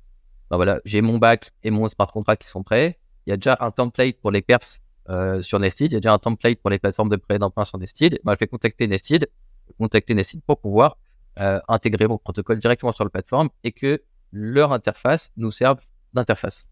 ben, 0.50 0.56
voilà, 0.56 0.80
j'ai 0.84 1.02
mon 1.02 1.18
back 1.18 1.50
et 1.62 1.70
mon 1.70 1.88
smart 1.88 2.08
contract 2.08 2.42
qui 2.42 2.48
sont 2.48 2.62
prêts. 2.62 2.98
Il 3.26 3.30
y 3.30 3.32
a 3.32 3.36
déjà 3.36 3.56
un 3.60 3.70
template 3.70 4.16
pour 4.20 4.30
les 4.30 4.42
perps 4.42 4.80
euh, 5.08 5.40
sur 5.40 5.58
Nested. 5.58 5.92
Il 5.92 5.94
y 5.94 5.96
a 5.96 6.00
déjà 6.00 6.12
un 6.12 6.18
template 6.18 6.58
pour 6.60 6.70
les 6.70 6.78
plateformes 6.78 7.08
de 7.08 7.16
prêt 7.16 7.38
d'emprunt 7.38 7.64
sur 7.64 7.78
Nested. 7.78 8.18
Ben, 8.24 8.34
je 8.34 8.38
vais 8.40 8.48
contacter 8.48 8.86
Nested, 8.86 9.28
contacter 9.78 10.14
Nested 10.14 10.40
pour 10.42 10.60
pouvoir 10.60 10.96
intégrer 11.68 12.06
mon 12.06 12.18
protocole 12.18 12.58
directement 12.58 12.92
sur 12.92 13.04
la 13.04 13.08
plateforme 13.08 13.48
et 13.64 13.72
que 13.72 14.02
leur 14.30 14.74
interface 14.74 15.32
nous 15.38 15.50
serve 15.50 15.80
d'interface. 16.12 16.70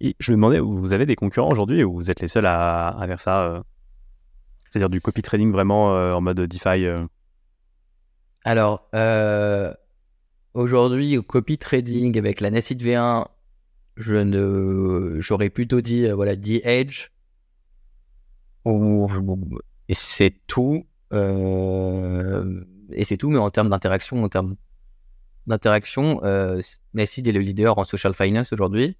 Je 0.00 0.30
me 0.30 0.36
demandais, 0.36 0.60
vous 0.60 0.92
avez 0.92 1.04
des 1.04 1.16
concurrents 1.16 1.50
aujourd'hui 1.50 1.82
ou 1.82 1.94
vous 1.94 2.10
êtes 2.10 2.20
les 2.20 2.28
seuls 2.28 2.46
à, 2.46 2.88
à 2.90 3.06
faire 3.08 3.20
ça 3.20 3.64
c'est-à-dire 4.72 4.88
du 4.88 5.02
copy 5.02 5.20
trading 5.20 5.52
vraiment 5.52 5.94
euh, 5.94 6.14
en 6.14 6.22
mode 6.22 6.40
DeFi 6.40 6.86
euh. 6.86 7.04
Alors, 8.44 8.88
euh, 8.94 9.72
aujourd'hui, 10.54 11.18
au 11.18 11.22
copy 11.22 11.58
trading 11.58 12.16
avec 12.16 12.40
la 12.40 12.50
Nessid 12.50 12.82
V1, 12.82 13.26
je 13.98 14.16
ne, 14.16 15.20
j'aurais 15.20 15.50
plutôt 15.50 15.82
dit 15.82 16.08
voilà 16.08 16.34
The 16.36 16.64
Edge. 16.64 17.10
Et 19.88 19.94
c'est 19.94 20.34
tout. 20.46 20.86
et 21.12 23.04
c'est 23.04 23.16
tout, 23.18 23.28
mais 23.28 23.38
en 23.38 23.50
termes 23.50 23.68
d'interaction, 23.68 24.24
en 24.24 24.28
termes 24.30 24.56
d'interaction, 25.46 26.24
euh, 26.24 26.60
est 26.96 27.26
le 27.26 27.40
leader 27.40 27.76
en 27.76 27.84
social 27.84 28.14
finance 28.14 28.54
aujourd'hui. 28.54 28.96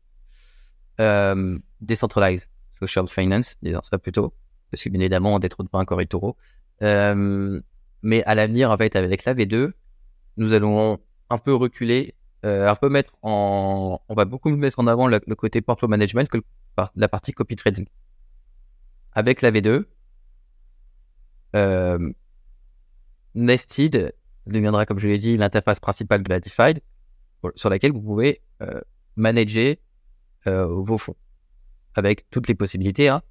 decentralized 0.99 2.49
social 2.79 3.09
finance, 3.09 3.57
disons 3.63 3.81
ça 3.83 3.99
plutôt 3.99 4.35
parce 4.73 4.83
que 4.83 4.89
bien 4.89 5.01
évidemment, 5.01 5.39
d'être 5.39 5.63
de 5.63 5.69
pas 5.69 5.79
encore 5.79 6.01
taureau. 6.09 6.37
Euh, 6.81 7.61
mais 8.03 8.25
à 8.25 8.35
l'avenir, 8.35 8.71
en 8.71 8.77
fait, 8.79 8.97
avec 8.97 9.25
la 9.27 9.35
V2, 9.35 9.73
nous 10.39 10.53
allons 10.55 10.99
un 11.29 11.37
peu 11.39 11.55
reculer, 11.55 12.15
euh, 12.47 12.69
un 12.69 12.75
peu 12.75 12.89
mettre 12.89 13.13
en, 13.21 14.01
on 14.09 14.15
va 14.15 14.25
beaucoup 14.25 14.49
mettre 14.49 14.79
en 14.79 14.87
avant 14.87 15.07
le, 15.07 15.21
côté 15.37 15.61
portfolio 15.61 15.91
management 15.91 16.27
que 16.27 16.39
la 16.97 17.09
partie 17.09 17.33
copy 17.33 17.55
trading. 17.55 17.85
Avec 19.13 19.43
la 19.43 19.51
V2, 19.51 19.85
euh, 21.55 22.13
Nested 23.35 24.15
deviendra, 24.47 24.87
comme 24.87 24.99
je 24.99 25.07
l'ai 25.07 25.19
dit, 25.19 25.37
l'interface 25.37 25.81
principale 25.81 26.23
de 26.23 26.31
la 26.31 26.41
DeFi 26.41 26.81
sur 27.57 27.69
laquelle 27.69 27.93
vous 27.93 28.01
pouvez 28.01 28.41
euh, 28.63 28.81
manager 29.17 29.77
vos 30.47 30.99
fonds 30.99 31.15
avec 31.95 32.29
toutes 32.31 32.49
les 32.49 32.55
possibilités, 32.55 33.09
hein, 33.09 33.23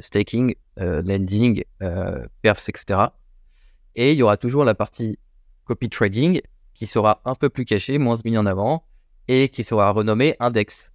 staking, 0.00 0.54
lending, 0.76 1.64
perps, 2.42 2.68
etc. 2.68 3.00
Et 3.94 4.12
il 4.12 4.18
y 4.18 4.22
aura 4.22 4.36
toujours 4.36 4.64
la 4.64 4.74
partie 4.74 5.18
copy 5.64 5.88
trading 5.88 6.40
qui 6.74 6.86
sera 6.86 7.20
un 7.24 7.34
peu 7.34 7.48
plus 7.48 7.64
cachée, 7.64 7.98
moins 7.98 8.16
mis 8.24 8.36
en 8.36 8.46
avant, 8.46 8.84
et 9.28 9.48
qui 9.48 9.64
sera 9.64 9.90
renommée 9.90 10.36
index 10.40 10.92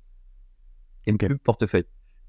et 1.06 1.14
plus 1.14 1.38
portefeuille. 1.38 1.86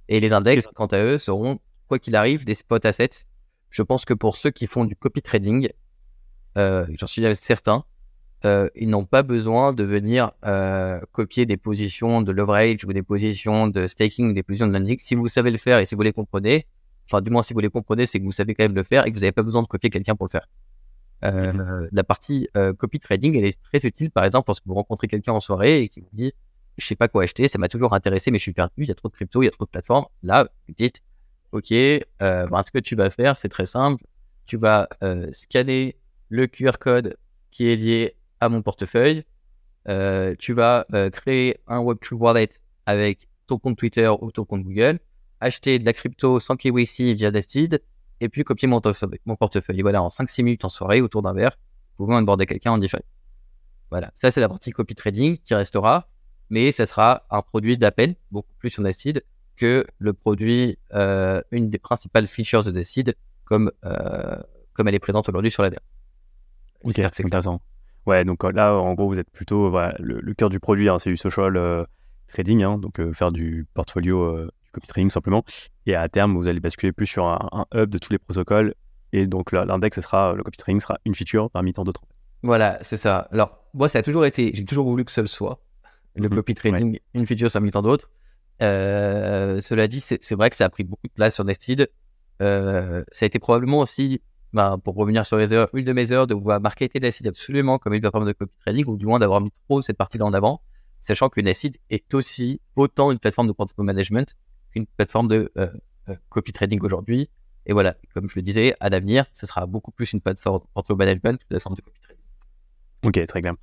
Et 0.09 0.21
les 0.21 0.33
index, 0.33 0.67
quant 0.75 0.87
à 0.87 1.03
eux, 1.03 1.19
seront, 1.19 1.59
quoi 1.89 1.99
qu'il 1.99 2.17
arrive, 2.17 2.45
des 2.45 2.55
spot 2.55 2.85
assets. 2.85 3.27
Je 3.69 3.83
pense 3.83 4.05
que 4.05 4.15
pour 4.15 4.37
ceux 4.37 4.51
qui 4.51 4.67
font 4.67 4.85
du 4.85 4.97
copy 4.97 5.23
trading, 5.23 5.71
euh, 6.57 6.87
j'en 6.99 7.07
suis 7.07 7.25
certain, 7.37 7.85
euh, 8.45 8.69
ils 8.75 8.89
n'ont 8.89 9.05
pas 9.05 9.23
besoin 9.23 9.73
de 9.73 9.85
venir 9.85 10.33
euh, 10.47 11.01
copier 11.13 11.47
des 11.47 11.57
positions 11.57 12.23
de 12.23 12.33
leverage 12.33 12.85
ou 12.85 12.93
des 12.93 13.03
positions 13.03 13.69
de 13.69 13.87
staking, 13.87 14.33
des 14.33 14.43
positions 14.43 14.67
de 14.67 14.73
lending. 14.73 14.99
Si 14.99 15.15
vous 15.15 15.29
savez 15.29 15.51
le 15.51 15.59
faire 15.59 15.79
et 15.79 15.85
si 15.85 15.95
vous 15.95 16.03
les 16.03 16.13
comprenez, 16.13 16.67
enfin 17.07 17.21
du 17.21 17.31
moins 17.31 17.43
si 17.43 17.53
vous 17.53 17.61
les 17.61 17.69
comprenez, 17.69 18.07
c'est 18.07 18.19
que 18.19 18.25
vous 18.25 18.33
savez 18.33 18.55
quand 18.55 18.65
même 18.65 18.75
le 18.75 18.83
faire 18.83 19.07
et 19.07 19.11
que 19.11 19.15
vous 19.17 19.21
n'avez 19.21 19.33
pas 19.33 19.43
besoin 19.43 19.63
de 19.63 19.67
copier 19.67 19.91
quelqu'un 19.91 20.15
pour 20.17 20.27
le 20.27 20.31
faire. 20.31 20.47
Euh, 21.25 21.89
la 21.93 22.05
partie 22.05 22.49
euh, 22.57 22.73
copy 22.73 22.99
trading, 22.99 23.37
elle 23.37 23.45
est 23.45 23.61
très 23.61 23.79
utile, 23.87 24.11
par 24.11 24.25
exemple, 24.25 24.49
lorsque 24.49 24.67
vous 24.67 24.75
rencontrez 24.75 25.07
quelqu'un 25.07 25.33
en 25.33 25.41
soirée 25.41 25.83
et 25.83 25.89
qui 25.89 26.01
vous 26.01 26.09
dit 26.13 26.33
Je 26.79 26.87
sais 26.87 26.97
pas 26.97 27.09
quoi 27.09 27.25
acheter, 27.25 27.49
ça 27.49 27.59
m'a 27.59 27.69
toujours 27.69 27.93
intéressé, 27.93 28.31
mais 28.31 28.39
je 28.39 28.43
suis 28.43 28.53
perdu, 28.53 28.73
il 28.79 28.89
y 28.89 28.91
a 28.91 28.95
trop 28.95 29.09
de 29.09 29.15
crypto, 29.15 29.43
il 29.43 29.47
y 29.47 29.49
a 29.49 29.51
trop 29.51 29.65
de 29.65 29.71
plateformes. 29.71 30.07
Là, 30.23 30.49
vous 30.67 30.75
dites 30.75 31.03
Ok, 31.53 31.73
euh, 31.73 32.01
ben, 32.21 32.63
ce 32.63 32.71
que 32.71 32.79
tu 32.79 32.95
vas 32.95 33.11
faire, 33.11 33.37
c'est 33.37 33.49
très 33.49 33.67
simple. 33.67 34.05
Tu 34.47 34.57
vas 34.57 34.89
euh, 35.03 35.29
scanner 35.33 35.97
le 36.29 36.47
QR 36.47 36.79
code 36.79 37.17
qui 37.51 37.69
est 37.69 37.77
lié 37.77 38.15
à 38.41 38.49
mon 38.49 38.63
portefeuille. 38.63 39.25
tu 39.87 40.53
vas 40.53 40.87
créer 41.13 41.59
un 41.67 41.79
Web3 41.79 42.15
wallet 42.15 42.51
avec 42.87 43.29
ton 43.47 43.59
compte 43.59 43.77
Twitter 43.77 44.09
ou 44.21 44.31
ton 44.31 44.45
compte 44.45 44.63
Google, 44.63 44.99
acheter 45.41 45.79
de 45.79 45.85
la 45.85 45.93
crypto 45.93 46.39
sans 46.39 46.57
KYC 46.57 47.15
via 47.15 47.31
Dested 47.31 47.83
et 48.21 48.29
puis 48.29 48.45
copier 48.45 48.69
mon, 48.69 48.81
mon 49.27 49.37
portefeuille. 49.37 49.81
Et 49.81 49.83
voilà, 49.83 50.03
en 50.03 50.09
5-6 50.09 50.43
minutes 50.43 50.65
en 50.65 50.69
soirée, 50.69 51.01
autour 51.01 51.23
d'un 51.23 51.33
verre, 51.33 51.57
vous 51.99 52.07
pouvez 52.07 52.17
onboarder 52.17 52.47
quelqu'un 52.47 52.73
en 52.73 52.79
DeFi. 52.79 52.99
Voilà, 53.91 54.11
ça 54.15 54.31
c'est 54.31 54.41
la 54.41 54.49
partie 54.49 54.71
copy 54.71 54.95
trading 54.95 55.39
qui 55.39 55.55
restera, 55.55 56.09
mais 56.49 56.71
ça 56.71 56.87
sera 56.87 57.27
un 57.31 57.43
produit 57.43 57.77
d'appel, 57.77 58.15
beaucoup 58.31 58.53
plus 58.59 58.71
sur 58.71 58.83
Nested, 58.83 59.23
que 59.57 59.85
le 59.99 60.13
produit, 60.13 60.79
euh, 60.95 61.43
une 61.51 61.71
des 61.71 61.79
principales 61.79 62.27
features 62.27 62.65
de 62.65 62.71
Nested, 62.71 63.15
comme, 63.45 63.73
euh, 63.85 64.37
comme 64.75 64.87
elle 64.89 64.95
est 64.95 65.01
présente 65.01 65.29
aujourd'hui 65.29 65.51
sur 65.51 65.63
la 65.63 65.71
DER. 65.71 65.81
Ok, 66.85 66.95
c'est 66.95 67.25
intéressant. 67.25 67.61
Ouais, 68.07 68.25
donc 68.25 68.45
euh, 68.45 68.53
là, 68.53 68.75
en 68.75 68.95
gros, 68.95 69.09
vous 69.09 69.19
êtes 69.19 69.31
plutôt 69.31 69.71
le, 69.99 70.35
cœur 70.35 70.49
du 70.49 70.61
produit, 70.61 70.89
hein, 70.89 70.99
c'est 70.99 71.11
du 71.11 71.17
social 71.17 71.85
trading, 72.33 72.63
hein, 72.63 72.79
donc 72.79 73.01
faire 73.13 73.33
du 73.33 73.67
portfolio 73.75 74.49
copy 74.73 74.87
trading 74.87 75.11
simplement. 75.11 75.45
Et 75.87 75.95
à 75.95 76.09
terme, 76.09 76.37
vous 76.37 76.49
allez 76.49 76.61
basculer 76.61 76.93
plus 76.93 77.07
sur 77.07 77.27
un, 77.27 77.67
hub 77.75 77.91
de 77.91 77.99
tous 77.99 78.13
les 78.13 78.19
protocoles. 78.19 78.75
Et 79.13 79.27
donc 79.27 79.53
l'index, 79.53 80.01
sera, 80.01 80.35
le 80.35 80.43
copy 80.43 80.57
trading 80.57 80.81
sera 80.81 80.99
une 81.05 81.15
feature 81.15 81.51
parmi 81.51 81.73
tant 81.73 81.85
d'autres. 81.85 82.03
Voilà, 82.43 82.79
c'est 82.83 82.97
ça. 82.97 83.29
Alors, 83.33 83.65
moi, 83.75 83.89
ça 83.89 83.99
a 83.99 84.03
toujours 84.03 84.25
été, 84.25 84.53
j'ai 84.55 84.65
toujours 84.65 84.87
voulu 84.87 85.05
que 85.05 85.13
ce 85.13 85.27
soit 85.27 85.61
le 86.15 86.29
mhm. 86.29 86.37
copy 86.37 86.55
trading, 86.55 86.99
une 87.15 87.27
feature 87.27 87.51
parmi 87.51 87.71
tant 87.71 87.83
d'autres. 87.83 88.11
Euh, 88.63 89.61
cela 89.61 89.89
dit, 89.89 90.01
c'est 90.01 90.35
vrai 90.35 90.51
que 90.51 90.57
ça 90.57 90.67
a 90.67 90.71
pris 90.71 90.85
beaucoup 90.85 91.07
de 91.07 91.13
place 91.13 91.35
sur 91.35 91.45
Nested. 91.45 91.89
Euh, 92.43 93.05
ça 93.13 93.25
a 93.25 93.27
été 93.27 93.39
probablement 93.39 93.81
aussi, 93.81 94.21
bah, 94.53 94.77
pour 94.83 94.97
revenir 94.97 95.25
sur 95.27 95.37
les 95.37 95.53
une 95.53 95.85
de 95.85 95.93
mes 95.93 96.11
heures 96.11 96.27
de 96.27 96.35
voir 96.35 96.61
marketer 96.61 96.99
Nested 96.99 97.29
absolument 97.29 97.79
comme 97.79 97.95
une 97.95 98.01
plateforme 98.01 98.27
de 98.27 98.33
copy 98.33 98.53
trading, 98.65 98.85
ou 98.87 98.97
du 98.97 99.07
moins 99.07 99.19
d'avoir 99.19 99.41
mis 99.41 99.53
trop 99.69 99.81
cette 99.81 99.97
partie-là 99.97 100.25
en 100.25 100.33
avant, 100.33 100.61
sachant 101.01 101.29
que 101.29 101.41
Nested 101.41 101.77
est 101.89 102.13
aussi 102.15 102.61
autant 102.77 103.13
une 103.13 103.19
plateforme 103.19 103.47
de 103.47 103.53
portfolio 103.53 103.87
management 103.87 104.35
qu'une 104.73 104.87
plateforme 104.87 105.29
de 105.29 105.53
euh, 105.57 105.69
euh, 106.09 106.17
copy 106.29 106.53
trading 106.53 106.81
aujourd'hui. 106.83 107.29
Et 107.67 107.73
voilà, 107.73 107.95
comme 108.15 108.29
je 108.29 108.35
le 108.37 108.43
disais, 108.43 108.75
à 108.81 108.89
l'avenir, 108.89 109.27
ce 109.35 109.47
sera 109.47 109.67
beaucoup 109.67 109.93
plus 109.93 110.13
une 110.13 110.21
plateforme 110.21 110.61
portfolio 110.75 110.99
management 110.99 111.39
que 111.39 111.45
une 111.45 111.49
plateforme 111.49 111.77
de 111.77 111.83
copy 111.83 112.01
trading. 112.01 112.23
Ok, 113.05 113.27
très 113.27 113.41
bien. 113.41 113.57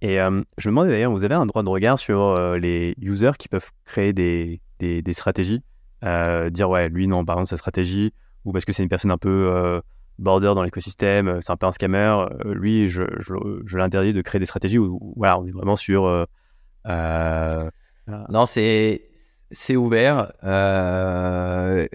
Et 0.00 0.18
euh, 0.20 0.42
je 0.56 0.70
me 0.70 0.72
demandais 0.72 0.90
d'ailleurs, 0.90 1.12
vous 1.12 1.24
avez 1.24 1.34
un 1.34 1.44
droit 1.44 1.62
de 1.62 1.68
regard 1.68 1.98
sur 1.98 2.56
les 2.56 2.94
users 3.02 3.32
qui 3.38 3.48
peuvent 3.48 3.70
créer 3.84 4.14
des, 4.14 4.62
des, 4.78 5.12
stratégies 5.12 5.62
Dire, 6.02 6.70
ouais, 6.70 6.88
lui, 6.88 7.06
non, 7.06 7.26
par 7.26 7.36
exemple, 7.36 7.50
sa 7.50 7.56
stratégie, 7.58 8.14
ou 8.46 8.52
parce 8.52 8.64
que 8.64 8.72
c'est 8.72 8.82
une 8.82 8.88
personne 8.88 9.10
un 9.10 9.18
peu 9.18 9.82
border 10.20 10.52
dans 10.54 10.62
l'écosystème, 10.62 11.40
c'est 11.40 11.50
un 11.50 11.56
peu 11.56 11.66
un 11.66 11.72
scammer, 11.72 12.26
lui, 12.44 12.88
je, 12.88 13.02
l'interdis 13.76 14.12
de 14.12 14.22
créer 14.22 14.38
des 14.38 14.46
stratégies 14.46 14.78
où, 14.78 15.14
voilà, 15.16 15.38
on 15.38 15.46
est 15.46 15.52
vraiment 15.52 15.76
sur. 15.76 16.26
non, 16.86 18.46
c'est 18.46 19.76
ouvert. 19.76 20.32
Euh. 20.44 21.86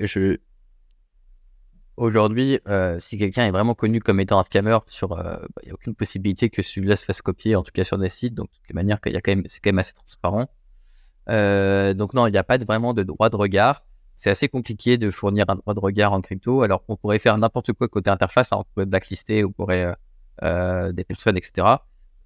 Aujourd'hui, 1.98 2.60
euh, 2.68 3.00
si 3.00 3.18
quelqu'un 3.18 3.46
est 3.46 3.52
vraiment 3.52 3.74
connu 3.74 4.02
comme 4.02 4.20
étant 4.20 4.38
un 4.38 4.44
scammer, 4.44 4.80
euh, 5.04 5.08
bah, 5.08 5.40
il 5.64 5.68
n'y 5.68 5.72
a 5.72 5.74
aucune 5.74 5.96
possibilité 5.96 6.50
que 6.50 6.62
celui-là 6.62 6.98
se 6.98 7.06
fasse 7.06 7.22
copier, 7.22 7.56
en 7.56 7.64
tout 7.64 7.72
cas 7.72 7.86
sur 7.86 7.98
des 7.98 8.10
sites. 8.10 8.34
Donc, 8.34 8.50
de 8.70 8.74
quand 8.74 9.28
même, 9.28 9.44
c'est 9.46 9.62
quand 9.62 9.70
même 9.70 9.80
assez 9.80 9.94
transparent. 9.94 10.50
donc 11.28 12.14
non, 12.14 12.28
il 12.28 12.32
n'y 12.32 12.38
a 12.38 12.44
pas 12.44 12.58
vraiment 12.58 12.94
de 12.94 13.04
droit 13.04 13.30
de 13.30 13.38
regard. 13.38 13.86
C'est 14.16 14.30
assez 14.30 14.48
compliqué 14.48 14.98
de 14.98 15.10
fournir 15.10 15.46
un 15.50 15.56
droit 15.56 15.74
de 15.74 15.80
regard 15.80 16.14
en 16.14 16.22
crypto. 16.22 16.62
Alors 16.62 16.84
on 16.88 16.96
pourrait 16.96 17.20
faire 17.20 17.38
n'importe 17.38 17.74
quoi 17.74 17.88
côté 17.88 18.10
interface, 18.10 18.54
hein. 18.54 18.58
on 18.60 18.64
pourrait 18.64 18.86
blacklister, 18.86 19.44
on 19.44 19.52
pourrait 19.52 19.94
des 20.42 21.04
personnes, 21.04 21.38
etc 21.38 21.78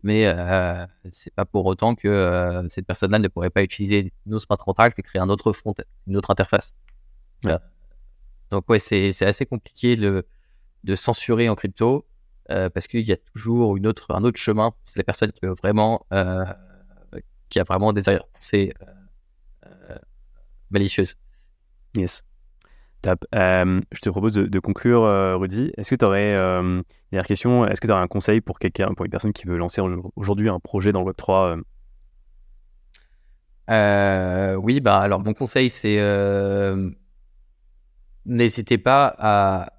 mais 0.03 0.25
euh, 0.25 0.85
c'est 1.11 1.33
pas 1.33 1.45
pour 1.45 1.65
autant 1.65 1.95
que 1.95 2.07
euh, 2.07 2.67
cette 2.69 2.85
personne-là 2.85 3.19
ne 3.19 3.27
pourrait 3.27 3.49
pas 3.49 3.63
utiliser 3.63 4.13
nos 4.25 4.39
smart 4.39 4.57
contracts 4.57 4.97
et 4.97 5.01
créer 5.01 5.21
un 5.21 5.29
autre 5.29 5.51
front, 5.51 5.73
une 6.07 6.17
autre 6.17 6.31
interface. 6.31 6.73
Euh, 7.45 7.57
donc 8.49 8.69
ouais, 8.69 8.79
c'est 8.79 9.25
assez 9.25 9.45
compliqué 9.45 9.95
le, 9.95 10.25
de 10.83 10.95
censurer 10.95 11.49
en 11.49 11.55
crypto 11.55 12.07
euh, 12.49 12.69
parce 12.69 12.87
qu'il 12.87 13.05
y 13.07 13.11
a 13.11 13.17
toujours 13.17 13.77
une 13.77 13.87
autre, 13.87 14.11
un 14.15 14.23
autre 14.23 14.39
chemin. 14.39 14.73
C'est 14.85 14.97
la 14.97 15.03
personne 15.03 15.31
qui 15.31 15.45
veut 15.45 15.53
vraiment, 15.53 16.05
euh, 16.13 16.45
qui 17.49 17.59
a 17.59 17.63
vraiment 17.63 17.91
des 17.93 18.03
c'est 18.39 18.73
malicieuses. 20.69 21.15
Yes. 21.95 22.23
Top. 23.01 23.25
Euh, 23.33 23.79
je 23.91 24.01
te 24.01 24.09
propose 24.09 24.33
de, 24.33 24.59
conclure, 24.59 25.03
euh, 25.03 25.37
Rudy. 25.37 25.71
Est-ce 25.77 25.89
que 25.89 25.95
tu 25.95 26.03
aurais, 26.03 26.35
euh, 26.35 26.81
dernière 27.11 27.27
question, 27.27 27.65
est-ce 27.65 27.79
que 27.79 27.87
tu 27.87 27.93
aurais 27.93 28.01
un 28.01 28.07
conseil 28.07 28.41
pour 28.41 28.59
quelqu'un, 28.59 28.93
pour 28.93 29.05
une 29.05 29.11
personne 29.11 29.31
qui 29.31 29.45
veut 29.47 29.57
lancer 29.57 29.81
aujourd'hui 30.15 30.49
un 30.49 30.59
projet 30.59 30.91
dans 30.91 31.03
le 31.03 31.13
Web3 31.13 31.61
Oui, 34.57 34.81
bah 34.81 34.99
alors 34.99 35.23
mon 35.23 35.33
conseil 35.33 35.69
c'est 35.69 35.97
n'hésitez 38.25 38.77
pas 38.77 39.15
à, 39.17 39.71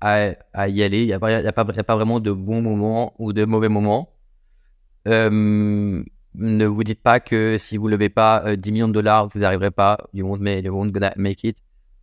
à, 0.00 0.68
y 0.68 0.82
aller. 0.84 1.02
Il 1.02 1.06
n'y 1.06 1.12
a, 1.12 1.18
a, 1.20 1.48
a, 1.48 1.52
pas 1.52 1.94
vraiment 1.96 2.20
de 2.20 2.30
bons 2.30 2.62
moments 2.62 3.14
ou 3.18 3.32
de 3.32 3.44
mauvais 3.44 3.68
moments. 3.68 4.14
Ne 6.34 6.66
vous 6.66 6.84
dites 6.84 7.02
pas 7.02 7.20
que 7.20 7.56
si 7.58 7.76
vous 7.76 7.86
ne 7.86 7.92
levez 7.92 8.08
pas 8.08 8.56
10 8.56 8.72
millions 8.72 8.88
de 8.88 8.92
dollars, 8.92 9.28
vous 9.28 9.40
n'arriverez 9.40 9.70
pas. 9.70 9.98
You 10.12 10.26
won't, 10.26 10.40
make, 10.40 10.64
you 10.64 10.74
won't 10.74 10.90
gonna 10.90 11.12
make 11.16 11.44
it. 11.44 11.58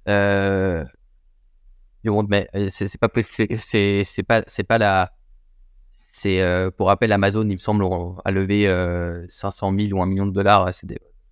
Euh, 0.07 0.85
mais 2.03 2.49
euh, 2.55 2.67
c'est 2.69 2.97
pas 2.97 3.09
c'est 4.47 4.63
pas 4.63 4.67
pas 4.67 4.77
la 4.77 5.11
euh, 6.25 6.71
pour 6.71 6.87
rappel 6.87 7.11
Amazon 7.11 7.43
il 7.43 7.51
me 7.51 7.55
semble 7.57 7.83
a 8.23 8.31
levé 8.31 8.65
500 9.29 9.73
000 9.77 9.97
ou 9.97 10.01
1 10.01 10.05
million 10.05 10.25
de 10.25 10.31
dollars 10.31 10.65
à 10.65 10.71
ses 10.71 10.87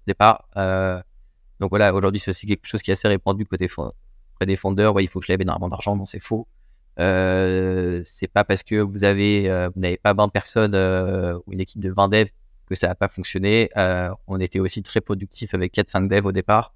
départ 0.05 0.47
donc 1.59 1.69
voilà 1.69 1.93
aujourd'hui 1.93 2.19
c'est 2.19 2.31
aussi 2.31 2.45
quelque 2.45 2.67
chose 2.67 2.81
qui 2.81 2.91
est 2.91 2.93
assez 2.93 3.07
répandu 3.07 3.45
côté 3.45 3.67
près 3.67 4.45
des 4.45 4.55
fondeurs 4.55 4.93
ouais, 4.93 5.03
il 5.03 5.07
faut 5.07 5.19
que 5.19 5.25
je 5.25 5.31
lève 5.31 5.41
énormément 5.41 5.69
d'argent 5.69 5.95
non 5.95 6.05
c'est 6.05 6.19
faux 6.19 6.47
c'est 6.97 8.31
pas 8.31 8.43
parce 8.43 8.63
que 8.63 8.75
vous 8.75 9.03
avez 9.03 9.49
vous 9.73 9.81
n'avez 9.81 9.97
pas 9.97 10.13
20 10.13 10.27
personnes 10.29 10.75
ou 11.45 11.53
une 11.53 11.61
équipe 11.61 11.81
de 11.81 11.91
20 11.91 12.09
devs 12.09 12.29
que 12.67 12.75
ça 12.75 12.87
n'a 12.87 12.95
pas 12.95 13.07
fonctionné 13.07 13.69
on 14.27 14.39
était 14.39 14.59
aussi 14.59 14.83
très 14.83 15.01
productif 15.01 15.53
avec 15.53 15.73
4-5 15.73 16.07
devs 16.07 16.25
au 16.25 16.31
départ 16.31 16.73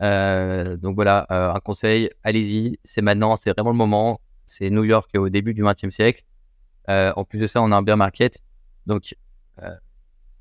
euh, 0.00 0.76
donc 0.76 0.94
voilà, 0.94 1.26
euh, 1.30 1.52
un 1.52 1.60
conseil, 1.60 2.10
allez-y, 2.22 2.78
c'est 2.84 3.02
maintenant, 3.02 3.36
c'est 3.36 3.50
vraiment 3.50 3.70
le 3.70 3.76
moment. 3.76 4.20
C'est 4.46 4.70
New 4.70 4.84
York 4.84 5.10
au 5.16 5.28
début 5.28 5.54
du 5.54 5.62
XXe 5.62 5.90
siècle. 5.90 6.22
Euh, 6.88 7.12
en 7.16 7.24
plus 7.24 7.38
de 7.38 7.46
ça, 7.46 7.60
on 7.62 7.70
a 7.72 7.76
un 7.76 7.82
bear 7.82 7.96
market. 7.96 8.42
Donc, 8.86 9.14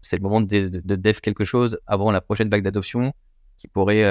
c'est 0.02 0.16
le 0.18 0.22
moment 0.22 0.40
de, 0.42 0.46
de, 0.70 0.96
dev 0.96 1.20
quelque 1.20 1.44
chose 1.44 1.80
avant 1.88 2.12
la 2.12 2.22
prochaine 2.22 2.50
vague 2.50 2.62
d'adoption 2.62 3.14
qui 3.58 3.68
pourrait 3.68 4.04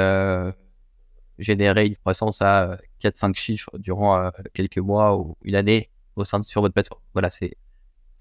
générer 1.39 1.87
une 1.87 1.97
croissance 1.97 2.43
à 2.43 2.79
4-5 3.01 3.35
chiffres 3.35 3.71
durant 3.79 4.31
quelques 4.53 4.79
mois 4.79 5.17
ou 5.17 5.37
une 5.43 5.55
année 5.55 5.91
au 6.17 6.25
sein 6.25 6.41
de, 6.41 6.45
sur 6.45 6.61
votre 6.61 6.75
plateforme. 6.75 7.01
Voilà, 7.15 7.31
c'est 7.31 7.57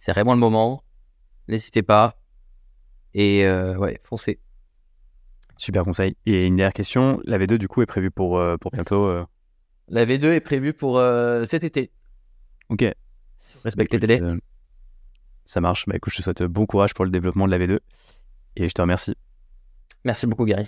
vraiment 0.07 0.34
le 0.34 0.39
moment. 0.39 0.84
N'hésitez 1.47 1.84
pas 1.84 2.16
et 3.16 3.49
ouais, 3.78 3.99
foncez. 4.03 4.39
Super 5.57 5.84
conseil. 5.84 6.18
Et 6.26 6.45
une 6.45 6.55
dernière 6.55 6.74
question, 6.74 7.20
la 7.24 7.38
V2 7.38 7.57
du 7.57 7.68
coup 7.68 7.82
est 7.82 7.86
prévue 7.86 8.11
pour, 8.11 8.38
euh, 8.38 8.57
pour 8.57 8.72
bientôt 8.72 9.05
euh 9.05 9.26
La 9.88 10.05
V2 10.05 10.26
est 10.26 10.41
prévue 10.41 10.74
pour 10.74 10.97
euh, 10.97 11.45
cet 11.45 11.63
été. 11.63 11.91
Ok. 12.70 12.84
Respecte 13.63 13.93
les 13.93 13.99
délais. 13.99 14.22
Euh, 14.22 14.38
ça 15.45 15.61
marche. 15.61 15.86
Bah 15.88 15.95
écoute, 15.95 16.11
je 16.11 16.18
te 16.18 16.24
souhaite 16.24 16.43
bon 16.43 16.66
courage 16.66 16.93
pour 16.93 17.05
le 17.05 17.11
développement 17.11 17.47
de 17.47 17.51
la 17.51 17.66
V2 17.66 17.80
et 18.57 18.68
je 18.68 18.74
te 18.74 18.82
remercie. 18.82 19.16
Merci 20.03 20.28
beaucoup, 20.28 20.45
Gary. 20.45 20.68